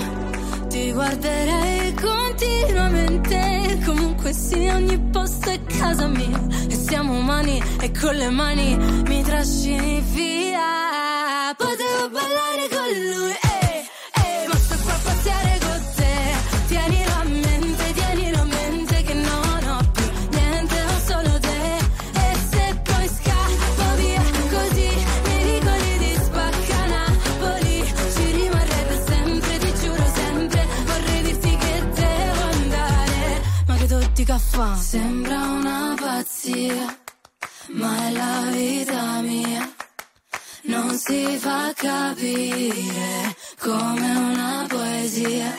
[0.69, 3.79] ti guarderei continuamente.
[3.85, 6.41] Comunque sì, ogni posto è casa mia.
[6.69, 8.77] E siamo umani e con le mani
[9.09, 11.55] mi trascini via.
[11.57, 13.79] Potevo ballare con lui, ehi,
[14.23, 16.15] ehi, ma sto qua a pazziare con te.
[16.69, 21.63] Tienilo a mente, tienilo a mente che non ho più niente, ho solo te.
[22.25, 24.23] E se poi scappo via
[24.55, 24.91] così,
[25.27, 26.81] nei vicoli di spacca
[28.15, 30.67] ci rimarrei sempre, ti giuro sempre.
[30.85, 34.77] Vorrei dirti che devo andare, ma che tutti caffè.
[34.77, 35.50] Sembra
[41.21, 45.55] Si fa capire come una poesia,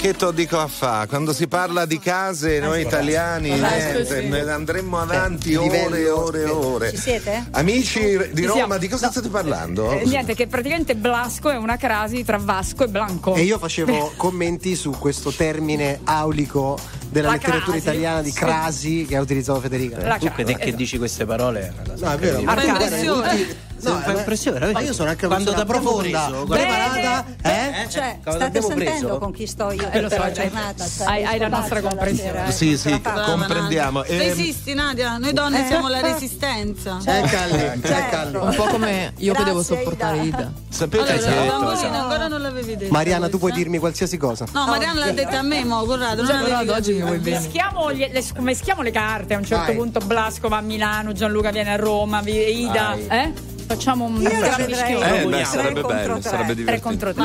[0.00, 1.04] Che to dico a fa?
[1.06, 4.28] Quando si parla di case, noi italiani, niente, sì.
[4.28, 6.90] ne andremmo avanti Eh, ore e ore e ore.
[6.90, 7.44] Ci siete?
[7.50, 8.00] Amici
[8.32, 8.78] di Roma, siamo.
[8.78, 9.90] di cosa state parlando?
[9.90, 13.34] Eh, niente, che praticamente Blasco è una crasi tra Vasco e Blanco.
[13.34, 16.78] E io facevo commenti su questo termine aulico
[17.10, 17.78] della La letteratura crasi.
[17.82, 18.38] italiana di Sì.
[18.38, 19.98] crasi che ha utilizzato Federica.
[20.00, 20.76] La te che esatto.
[20.76, 21.74] dici queste parole?
[21.98, 22.38] No, è vero.
[22.38, 23.68] Impressione.
[23.82, 24.88] No, fa impressione, ma veramente.
[24.90, 27.88] io sono anche Quando t'abbiamo profonda, preso, preparata, eh?
[27.88, 29.18] Cioè, Quando state sentendo preso?
[29.18, 30.88] con chi sto io Eh, lo per so, la cioè, giornata.
[30.88, 32.30] cioè, hai- hai la nostra comprensione.
[32.30, 32.52] sera, eh.
[32.52, 34.04] Sì, sì, comprendiamo.
[34.04, 35.16] Ehm, Resisti, Nadia.
[35.18, 36.98] Noi donne siamo la resistenza.
[37.04, 37.86] Eh, Calli, Certo.
[37.88, 38.36] eh, Calli.
[38.36, 40.38] Un po' come io che devo sopportare Ida.
[40.38, 40.52] Ida.
[40.68, 42.92] Sapete Allora, che bambolina, ancora non l'avevi detto.
[42.92, 44.44] Mariana, tu puoi dirmi qualsiasi cosa.
[44.52, 46.22] No, Mariana l'ha detta a me, mo, Corrado.
[46.22, 47.38] Non l'avevi oggi mi vuoi bene.
[47.38, 49.34] Meschiamo, le, meschiamo le carte.
[49.34, 52.94] A un certo punto Blasco va a Milano, Gianluca viene a Roma, Ida.
[53.08, 53.32] Eh?
[53.70, 54.94] Facciamo un Io gran vedrei-.
[54.96, 56.28] Eh, Tre beh, sarebbe contro bello, tre.
[56.28, 56.80] sarebbe divertente.
[56.88, 57.24] contro tre.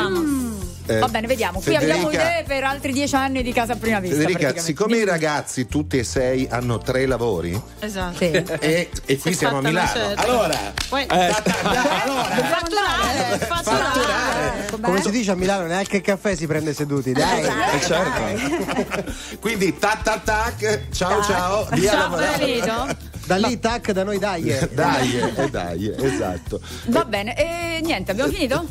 [0.86, 1.60] Eh, Va bene, vediamo.
[1.60, 4.16] Qui abbiamo Federica- idee per altri dieci anni di casa a prima vista.
[4.16, 8.16] Federica, siccome i ragazzi, tutti e sei, hanno tre lavori, Esatto.
[8.18, 8.30] Sì.
[8.30, 9.90] e, e qui siamo a Milano.
[10.16, 14.66] Allora, Poi- ta- ta- ta- allora, Fatturare, fatturare.
[14.80, 17.42] Come si dice a Milano, neanche il caffè si prende seduti, dai.
[17.44, 19.04] Eh, certo.
[19.40, 22.16] Quindi tac tac tac, ciao ciao, via Ciao.
[22.16, 23.14] Benedito.
[23.26, 24.44] Da lì, tac, da noi dai.
[24.72, 26.60] Dai, eh, dai, esatto.
[26.86, 28.68] Va bene, e niente, abbiamo finito?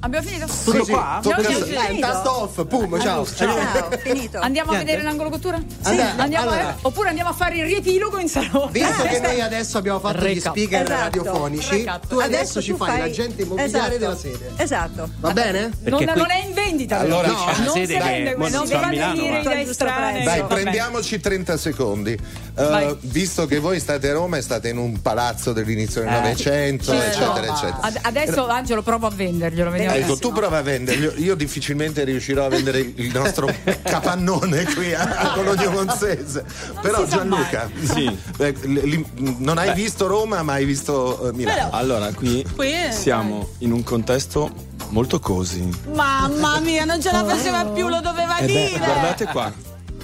[0.00, 0.46] Abbiamo finito?
[0.64, 1.14] Tutto qua?
[1.16, 1.80] Abbiamo Tocca- finito?
[1.92, 3.26] Un tasto off, pum, ciao.
[3.26, 3.58] Ciao,
[3.98, 4.38] finito.
[4.38, 4.92] Andiamo a Niente.
[4.92, 5.60] vedere l'angolo cottura?
[5.82, 6.68] Andiamo, Andiamo allora.
[6.68, 8.70] a- oppure andiamo a fare il riepilogo in salone.
[8.70, 10.52] Visto che noi adesso abbiamo fatto gli Recap.
[10.54, 11.00] speaker Esatto.
[11.00, 12.06] radiofonici, Recap.
[12.06, 13.98] tu adesso ci tu fai l'agente immobiliare esatto.
[13.98, 14.52] della sede.
[14.56, 15.08] Esatto.
[15.18, 15.70] Va bene?
[15.84, 16.98] Non, qui- non è in vendita.
[17.00, 19.52] Allora no, c'è non sede si che vende, mo non si fa a dire va.
[19.52, 20.22] idee strane.
[20.22, 22.16] Dai, va prendiamoci 30 secondi.
[22.58, 26.92] Eh, visto che voi state a Roma e state in un palazzo dell'inizio del Novecento,
[26.92, 27.52] Sì, eccetera, no.
[27.52, 27.78] eccetera.
[27.80, 29.85] Ad- Adesso Angelo provo a venderglielo, vediamo.
[29.94, 31.12] Ecco, tu prova a venderlo.
[31.16, 36.44] Io difficilmente riuscirò a vendere il nostro capannone qui a, a Cologno Monzese.
[36.82, 38.04] Però Gianluca, Sì.
[38.38, 39.04] eh, li-
[39.38, 41.70] non hai visto Roma, ma hai visto eh, Milano.
[41.72, 44.50] Allora, qui Qui è- siamo in un contesto
[44.88, 45.68] molto così.
[45.92, 48.78] Mamma mia, non ce la faceva più, lo doveva E beh, dire.
[48.78, 49.52] guardate qua.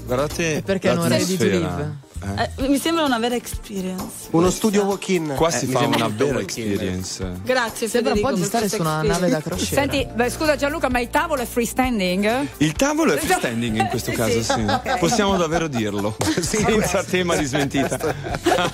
[0.05, 1.55] Guardate perché non l'atmosfera.
[1.57, 1.97] live?
[2.37, 4.29] Eh, mi sembra una vera experience.
[4.31, 5.35] Uno studio walk-in.
[5.37, 7.41] Qua si mi fa una vera experience.
[7.45, 9.81] Grazie Sembra un po' di stare su una nave da crociera.
[9.83, 12.49] Senti, beh, scusa Gianluca, ma il tavolo è freestanding?
[12.59, 14.43] Il tavolo è freestanding in questo Sì, caso, sì.
[14.45, 14.61] sì.
[14.69, 14.99] Ok.
[14.99, 16.17] Possiamo davvero dirlo.
[16.41, 17.99] Senza tema di smentita.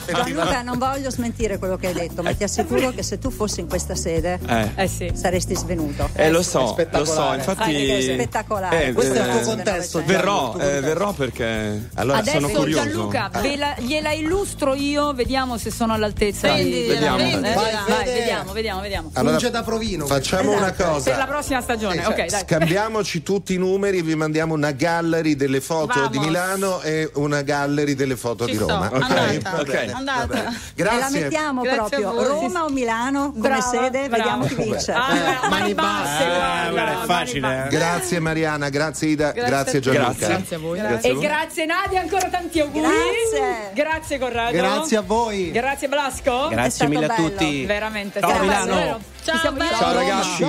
[0.06, 3.60] Gianluca, non voglio smentire quello che hai detto, ma ti assicuro che se tu fossi
[3.60, 4.70] in questa sede Eh.
[4.74, 5.10] Eh sì.
[5.14, 6.08] saresti svenuto.
[6.14, 7.74] Eh, lo so, lo so, infatti.
[7.90, 8.84] Ah, è spettacolare.
[8.86, 10.02] Eh, Questo è il tuo eh, contesto.
[10.04, 12.84] Verrò, eh, verrò perché Allora, sono curioso.
[12.84, 16.48] Gianluca, la- gliela illustro io, vediamo se sono all'altezza.
[16.52, 17.16] di- Vendigliela, Vediamo.
[17.16, 17.54] vendigliela.
[17.54, 19.10] Vai, Vai, vediamo, vediamo, vediamo.
[19.14, 20.06] Allora, Funge da provino.
[20.06, 21.24] Facciamo una Per la cosa.
[21.26, 22.40] prossima stagione, Eh, ok, dai.
[22.46, 26.10] Scambiamoci tutti i numeri, vi mandiamo una gallery delle foto Vamos.
[26.10, 28.86] di Milano e una gallery delle foto Ci di sto, Roma.
[28.92, 29.02] Ok?
[29.10, 29.56] andata.
[29.56, 30.26] Va bene, Andata.
[30.26, 30.60] bene.
[30.74, 31.20] E la Grazie.
[31.20, 32.22] mettiamo Grazie proprio.
[32.28, 34.16] Roma o Milano come Brava, sede, brava.
[34.16, 34.92] vediamo chi vince.
[34.92, 37.68] Ah, mani basse, guarda, guarda, è facile, eh.
[37.68, 39.80] Grazie Mariana, grazie Ida, grazie, Grazie.
[39.80, 40.06] Gianluca.
[40.12, 40.26] Grazie.
[40.28, 40.78] Grazie a voi.
[40.78, 41.22] Grazie E voi.
[41.22, 42.80] grazie Nadia, ancora tanti auguri.
[42.80, 43.27] Grazie.
[43.74, 44.52] Grazie Corrado.
[44.56, 45.50] Grazie a voi.
[45.50, 46.48] Grazie Blasco.
[46.48, 47.28] È Grazie stato mille a bello.
[47.30, 47.64] tutti.
[47.64, 48.20] Veramente.
[48.20, 48.74] Ciao, Milano.
[48.74, 49.00] vero?
[49.28, 50.46] Ci Ciao, siamo- io- Ciao ragazzi.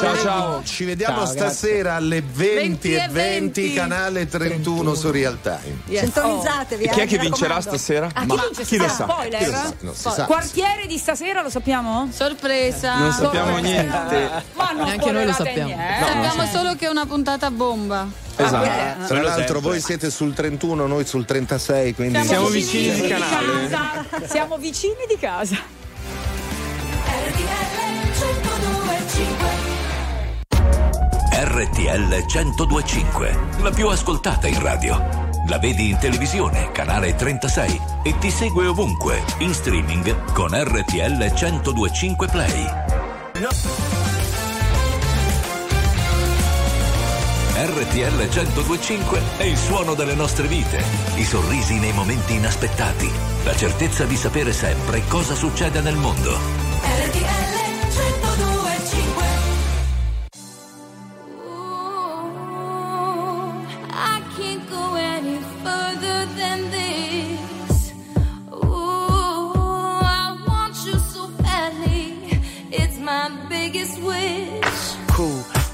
[0.00, 0.62] Ciao ciao.
[0.64, 5.98] Ci vediamo Ciao, stasera alle 20 e 20 e 20, canale 31 su Real Time.
[5.98, 6.84] Sintonizzatevi.
[6.84, 8.08] E chi eh, è che mi vincerà stasera?
[8.12, 9.06] Ah, chi Ma vince chi lo stasera?
[9.06, 9.12] sa?
[9.12, 9.38] Spoiler?
[9.38, 9.74] Chi lo sa?
[9.80, 10.24] Non si sa.
[10.24, 12.08] Quartiere di stasera lo sappiamo?
[12.12, 12.96] Sorpresa.
[12.98, 13.72] Non sappiamo Sorpresa.
[13.72, 14.30] niente.
[14.54, 15.66] Ma non Neanche noi lo sappiamo.
[15.74, 15.98] niente.
[16.00, 18.06] No, Sappiamo solo che è una puntata bomba.
[18.38, 18.64] Esatto.
[18.64, 23.68] Tra Quello l'altro voi siete sul 31, noi sul 36, quindi Siamo vicini di canale.
[23.68, 24.26] casa.
[24.26, 25.56] Siamo vicini di casa.
[31.38, 34.96] RTL 1025, la più ascoltata in radio.
[35.48, 42.26] La vedi in televisione, canale 36 e ti segue ovunque, in streaming con RTL 1025
[42.28, 42.66] Play.
[47.54, 50.82] RTL 1025 è il suono delle nostre vite,
[51.16, 53.10] i sorrisi nei momenti inaspettati,
[53.44, 56.66] la certezza di sapere sempre cosa succede nel mondo.
[56.82, 57.25] I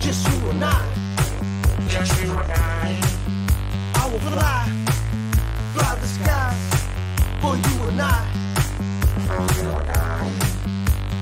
[0.00, 0.80] Just you and I.
[1.88, 3.00] Just you and I.
[3.94, 4.70] I will fly,
[5.74, 6.62] fly the skies
[7.42, 8.18] for you and I.
[9.26, 10.30] For you and I.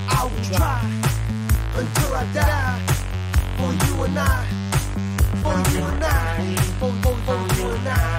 [0.08, 0.80] I will try
[1.80, 2.78] until I die
[3.56, 4.44] for you and I.
[5.42, 6.56] For you and I.
[6.78, 8.15] For, for, for you and I.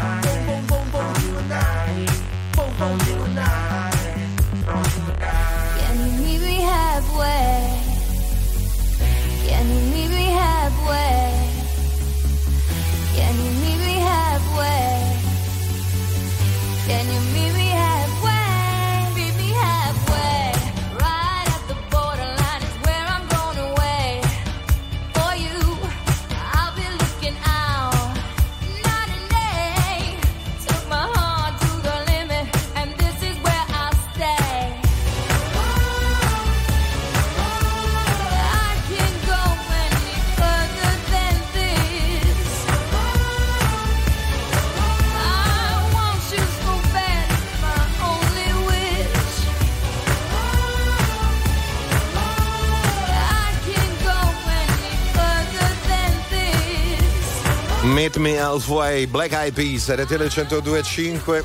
[58.47, 61.43] Halfway, Black Eyed Peas, RTL 102.5.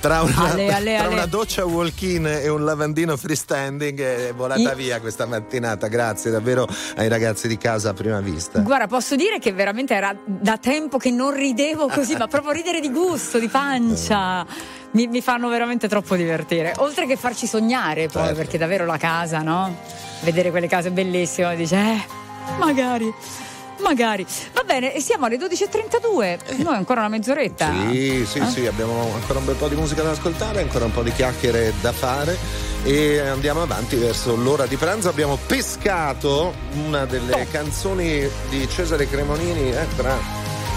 [0.00, 1.14] Tra una, Ale, ale, tra ale.
[1.14, 5.86] una doccia walk-in e un lavandino freestanding è volata I- via questa mattinata.
[5.88, 8.60] Grazie davvero ai ragazzi di casa a prima vista.
[8.60, 12.80] Guarda, posso dire che veramente era da tempo che non ridevo così, ma proprio ridere
[12.80, 14.46] di gusto, di pancia.
[14.92, 16.72] Mi, mi fanno veramente troppo divertire.
[16.78, 18.36] Oltre che farci sognare, poi, Certo.
[18.38, 19.76] perché davvero la casa, no?
[20.20, 22.04] Vedere quelle case bellissime, dice, eh,
[22.58, 23.12] magari.
[23.80, 24.26] Magari.
[24.52, 26.62] Va bene, e siamo alle 12.32.
[26.62, 27.72] Noi ancora una mezz'oretta.
[27.90, 28.46] Sì, sì, Eh?
[28.46, 31.72] sì, abbiamo ancora un bel po' di musica da ascoltare, ancora un po' di chiacchiere
[31.80, 32.36] da fare
[32.84, 35.08] e andiamo avanti verso l'ora di pranzo.
[35.08, 36.54] Abbiamo pescato
[36.86, 40.16] una delle canzoni di Cesare Cremonini eh, tra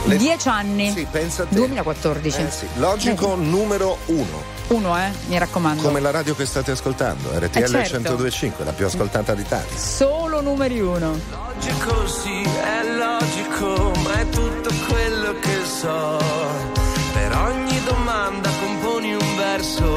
[0.06, 0.16] le...
[0.18, 0.92] Dieci anni.
[0.92, 1.56] Sì, pensa a te.
[1.56, 2.42] 2014.
[2.42, 5.82] Eh sì, Logico numero uno, Uno, eh, mi raccomando.
[5.82, 8.16] come la radio che state ascoltando, RTL Eh, certo.
[8.18, 9.78] 102.5, la più ascoltata d'Italia.
[9.78, 11.18] Solo numeri uno.
[11.30, 16.18] Logico sì, è logico, ma è tutto quello che so.
[17.14, 19.94] Per ogni domanda componi un verso,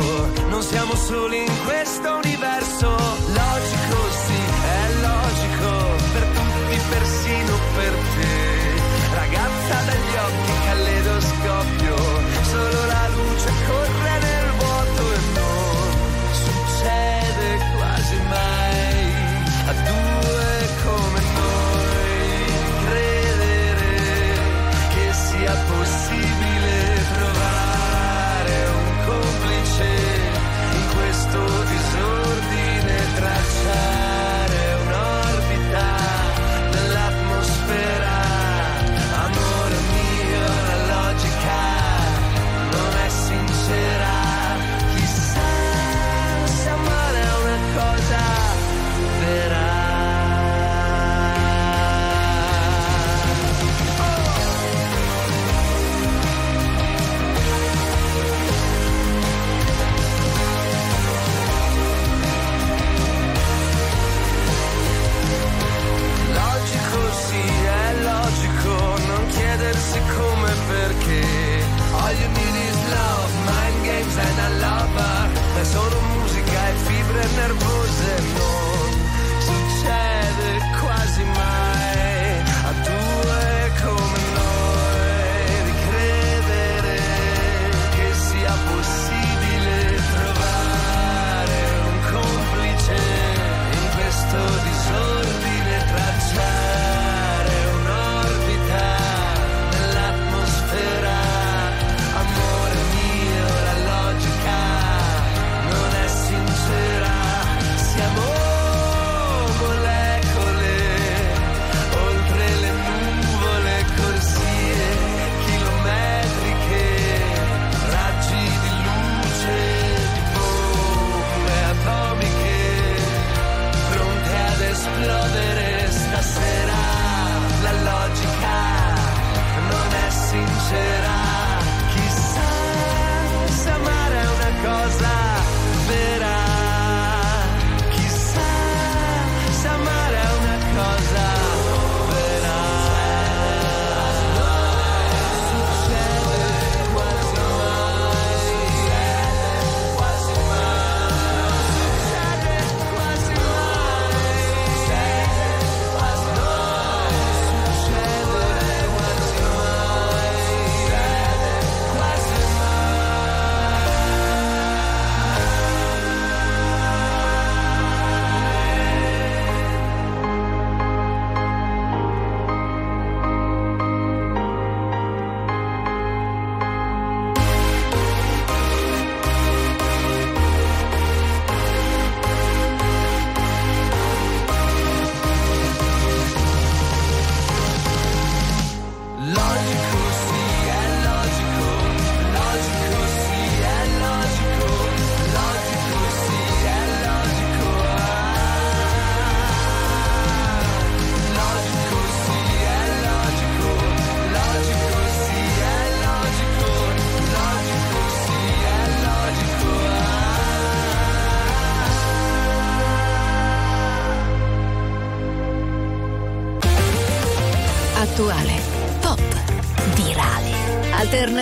[0.48, 2.88] non siamo soli in questo universo.
[3.26, 4.39] Logico sì,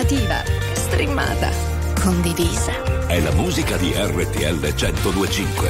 [0.09, 1.51] alternativa, streamata,
[2.01, 3.05] condivisa.
[3.05, 5.69] È la musica di RTL 1025.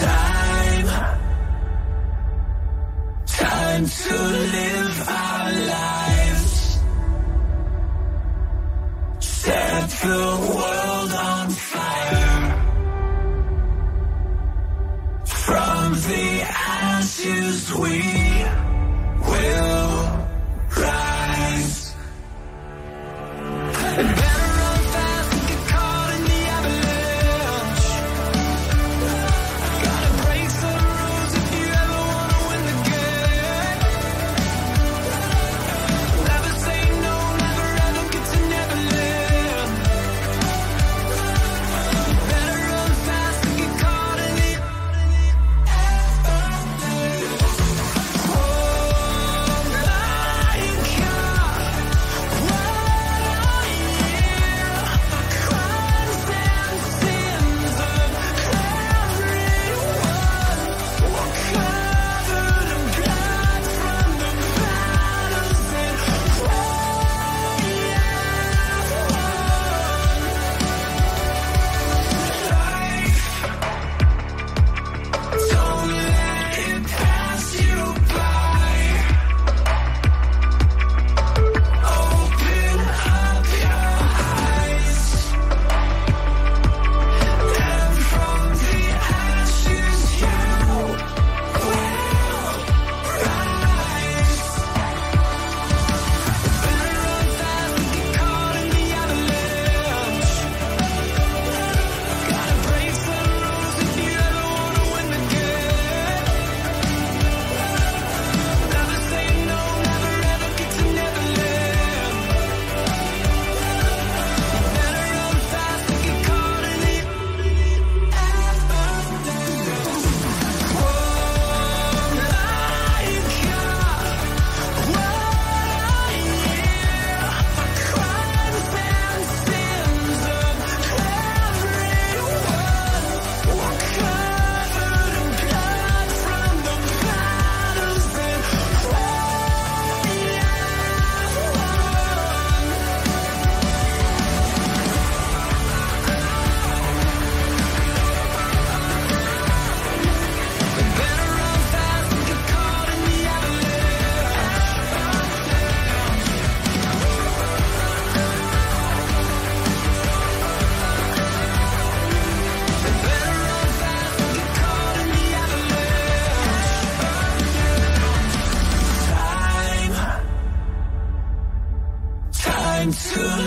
[0.00, 0.88] Time,
[3.26, 4.16] time to
[4.52, 6.80] live our lives.
[9.18, 10.41] Set the
[17.22, 18.31] too sweet.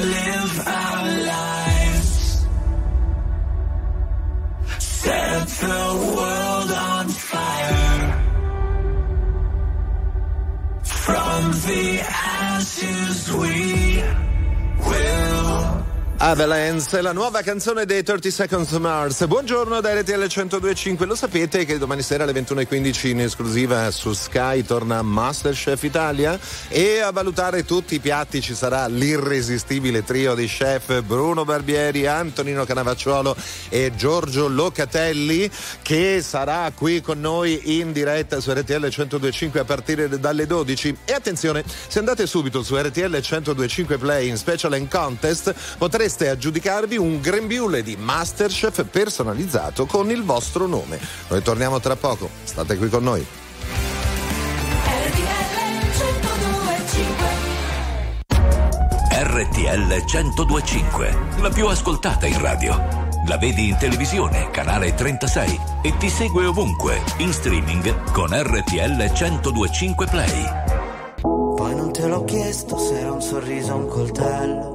[0.05, 2.45] Live our lives.
[4.79, 8.21] Set the world on fire.
[10.83, 14.03] From the ashes we
[16.27, 19.27] Avalanche, la nuova canzone dei 30 Seconds to Mars.
[19.27, 21.05] Buongiorno da RTL 1025.
[21.05, 26.99] Lo sapete che domani sera alle 21.15 in esclusiva su Sky torna Masterchef Italia e
[26.99, 33.35] a valutare tutti i piatti ci sarà l'irresistibile trio di chef Bruno Barbieri, Antonino Canavacciuolo
[33.69, 35.47] e Giorgio Locatelli
[35.83, 40.97] che sarà qui con noi in diretta su RTL 1025 a partire dalle 12.
[41.05, 46.97] E attenzione, se andate subito su RTL 1025 Play in Special and Contest potrete aggiudicarvi
[46.97, 50.99] un grembiule di Masterchef personalizzato con il vostro nome.
[51.27, 53.25] Noi torniamo tra poco, state qui con noi.
[59.35, 63.03] RTL 1025, la più ascoltata in radio.
[63.27, 70.05] La vedi in televisione, canale 36 e ti segue ovunque, in streaming con RTL 1025
[70.05, 70.45] Play.
[71.21, 74.74] Poi non te l'ho chiesto se era un sorriso o un coltello.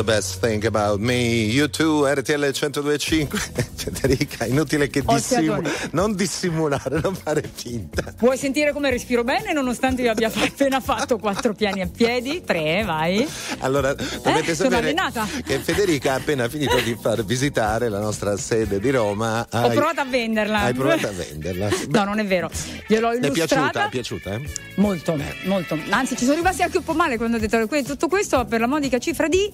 [0.00, 1.44] the best thing about me.
[1.44, 3.36] You too, RTL 1025.
[3.74, 5.90] Federica, inutile che dissimulare.
[5.92, 7.99] Non dissimulare, non fare finta.
[8.20, 12.42] Vuoi sentire come respiro bene nonostante io abbia appena fatto quattro piani a piedi?
[12.44, 13.26] Tre, vai.
[13.60, 14.94] Allora, dovete Eh, sapere
[15.42, 19.40] che Federica ha appena finito di far visitare la nostra sede di Roma.
[19.50, 20.60] Ho provato a venderla.
[20.60, 21.68] Hai provato a venderla.
[21.90, 22.50] No, non è vero.
[22.86, 23.54] Gliel'ho Ti è piaciuta?
[23.60, 23.86] illustrata.
[23.86, 24.40] È piaciuta, eh?
[24.76, 25.78] Molto, molto.
[25.88, 28.66] Anzi, ci sono rimasti anche un po' male quando ho detto tutto questo per la
[28.66, 29.50] modica cifra di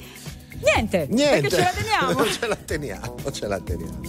[0.74, 1.06] niente.
[1.10, 1.48] Niente.
[1.50, 2.26] Ce la teniamo.
[2.30, 4.00] ce la teniamo, ce la teniamo.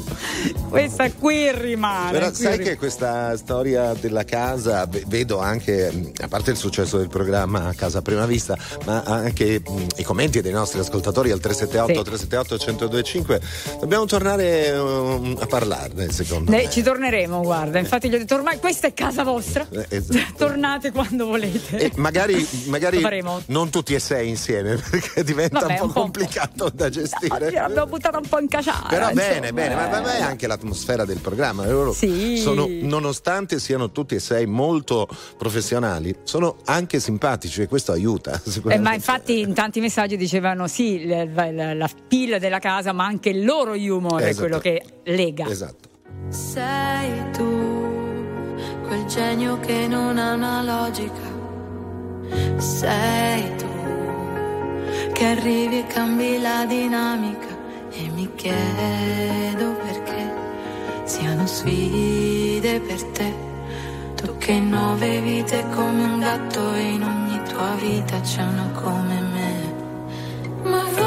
[0.69, 2.11] Questa qui rimane.
[2.11, 2.69] Però qui sai rimane.
[2.71, 7.99] che questa storia della casa, ve- vedo anche, a parte il successo del programma Casa
[7.99, 12.03] a Prima Vista, ma anche mh, i commenti dei nostri ascoltatori al 378 Sì.
[12.03, 13.41] 378 1025,
[13.79, 16.69] dobbiamo tornare um, a parlarne secondo Ne- me.
[16.69, 17.79] ci torneremo, guarda.
[17.79, 19.65] Infatti gli ho detto ormai questa è casa vostra.
[19.69, 20.35] Eh, esatto.
[20.47, 21.77] Tornate quando volete.
[21.77, 23.03] E magari, magari
[23.47, 26.11] non tutti e sei insieme perché diventa Vabbè, un po' po',
[26.47, 27.45] complicato da gestire.
[27.47, 28.87] Oggi l'abbiamo buttata un po' in caciara.
[28.89, 31.65] Però insomma, bene, bene, ma, ma è anche l'atmosfera del programma.
[31.67, 32.37] Loro Sì.
[32.37, 35.07] sono, nonostante siano tutti e sei molto
[35.37, 38.39] professionali, sono anche simpatici e questo aiuta.
[38.67, 43.05] Eh, ma infatti in tanti messaggi dicevano sì, la, la, la PIL della casa, ma
[43.05, 44.39] anche il loro humor è Esatto.
[44.41, 45.45] quello che lega.
[45.47, 45.87] Esatto.
[46.29, 48.55] Sei tu,
[48.87, 51.35] quel genio che non ha una logica.
[52.57, 53.65] Sei tu,
[55.13, 57.47] che arrivi e cambi la dinamica.
[57.91, 60.31] E mi chiedo perché
[61.05, 63.33] siano sfide per te.
[64.15, 69.21] Tu che nove vite come un gatto e in ogni tua vita c'è una come
[69.33, 69.73] me.
[70.63, 71.06] Ma vola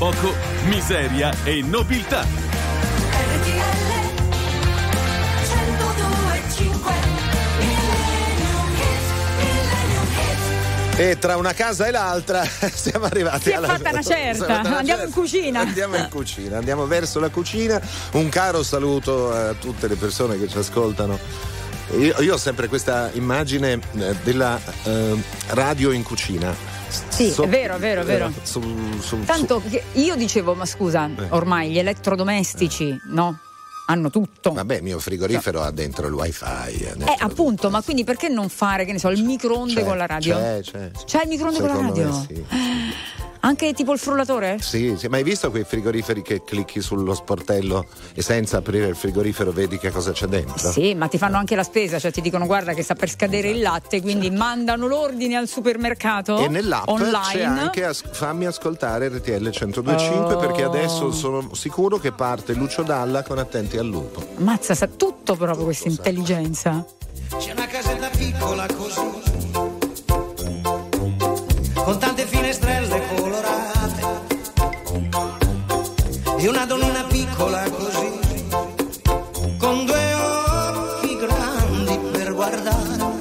[0.00, 2.24] Poco miseria e nobiltà.
[10.96, 14.46] E tra una casa e l'altra siamo arrivati Si è alla fatta una certa.
[14.46, 15.60] fatta una Andiamo in cucina.
[15.60, 17.78] Andiamo in cucina, andiamo verso la cucina.
[18.12, 21.18] Un caro saluto a tutte le persone che ci ascoltano.
[21.98, 26.69] Io, io ho sempre questa immagine eh, della eh, radio in cucina.
[27.08, 28.32] Sì, è vero, è vero, è vero.
[28.42, 28.60] Su,
[29.00, 31.26] su- Tanto che io dicevo, ma scusa, Eh.
[31.30, 33.38] ormai gli elettrodomestici, no?
[33.86, 34.52] Hanno tutto.
[34.52, 36.44] Vabbè, il mio frigorifero ha dentro il wifi.
[36.78, 39.96] dentro- Eh, appunto, ma quindi perché non fare, che ne so, il microonde C'è, con
[39.96, 40.36] la radio?
[40.36, 40.90] C'è, c'è.
[41.04, 42.16] C'è il microonde con la Secondo radio?
[42.16, 42.44] me sì.
[43.42, 44.58] Anche tipo il frullatore?
[44.60, 48.94] Sì, sì, ma hai visto quei frigoriferi che clicchi sullo sportello e senza aprire il
[48.96, 50.70] frigorifero vedi che cosa c'è dentro?
[50.70, 53.48] Sì, ma ti fanno anche la spesa, cioè ti dicono guarda che sta per scadere
[53.48, 57.44] il latte, quindi mandano l'ordine al supermercato E nell'app c'è online.
[57.60, 60.38] anche as- fammi ascoltare RTL 1025 Oh.
[60.38, 64.22] perché adesso sono sicuro che parte Lucio Dalla con Attenti al lupo.
[64.36, 66.84] Mazza, sa tutto proprio questa intelligenza.
[67.38, 69.00] C'è una casetta piccola così,
[71.74, 72.79] con tante finestrelle
[76.42, 78.18] e una donnina piccola così,
[79.58, 83.14] con due occhi grandi per guardare,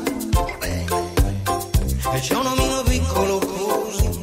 [2.14, 4.22] e c'è un omino piccolo così,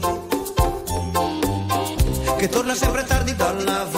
[2.39, 3.95] che torna sempre tardi dal lavorare,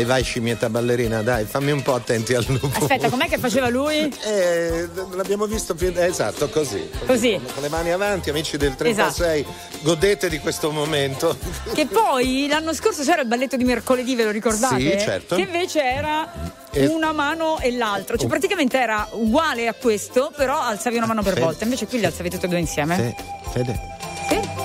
[0.00, 2.70] Dai, vai scimmietta ballerina, dai, fammi un po' attenti al lupo.
[2.72, 4.10] Aspetta, com'è che faceva lui?
[4.24, 6.88] Eh, l'abbiamo visto più- eh, esatto, così.
[7.04, 7.38] Così.
[7.52, 9.44] Con le mani avanti, amici del 36,
[9.82, 11.36] godete di questo momento.
[11.74, 14.80] Che poi l'anno scorso c'era il balletto di mercoledì, ve lo ricordate?
[14.80, 15.36] Sì, certo.
[15.36, 16.32] Che invece era
[16.70, 18.16] E- una mano e l'altra.
[18.16, 18.28] Cioè, Oh.
[18.30, 21.40] praticamente era uguale a questo, però alzavi una mano per Sì.
[21.40, 21.64] volta.
[21.64, 22.96] Invece qui li alzavi tutte e due insieme.
[22.96, 23.78] Sì, Fede.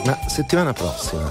[0.06, 1.30] Ma settimana prossima,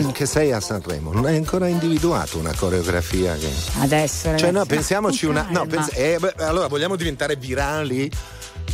[0.00, 3.50] che, che sei a Sanremo, non hai ancora individuato una coreografia che.
[3.80, 4.42] Adesso, ragazzi.
[4.44, 5.46] Cioè, no, ma pensiamoci una.
[5.50, 8.10] No, pens- eh, beh, allora vogliamo diventare virali?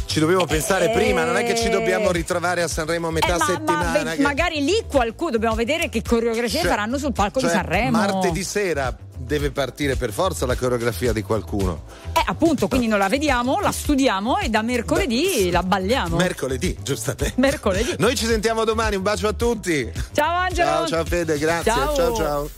[0.04, 3.30] Ci dobbiamo pensare prima, non è che ci dobbiamo ritrovare a Sanremo a metà Eh,
[3.30, 4.02] ma- ma settimana.
[4.10, 7.54] ve- che- magari lì qualcuno dobbiamo vedere che coreografie Cioè- faranno sul palco cioè, di
[7.56, 7.90] Sanremo.
[7.98, 11.84] Martedì sera deve partire per forza la coreografia di qualcuno.
[12.30, 16.16] Appunto, quindi non la vediamo, la studiamo e da mercoledì la balliamo.
[16.16, 17.32] Mercoledì, giustamente.
[17.36, 17.94] Mercoledì.
[17.98, 19.90] Noi ci sentiamo domani, un bacio a tutti.
[20.12, 20.68] Ciao Angelo.
[20.68, 21.72] Ciao, ciao Fede, grazie.
[21.72, 21.94] Ciao.
[21.94, 22.16] ciao.
[22.16, 22.50] ciao.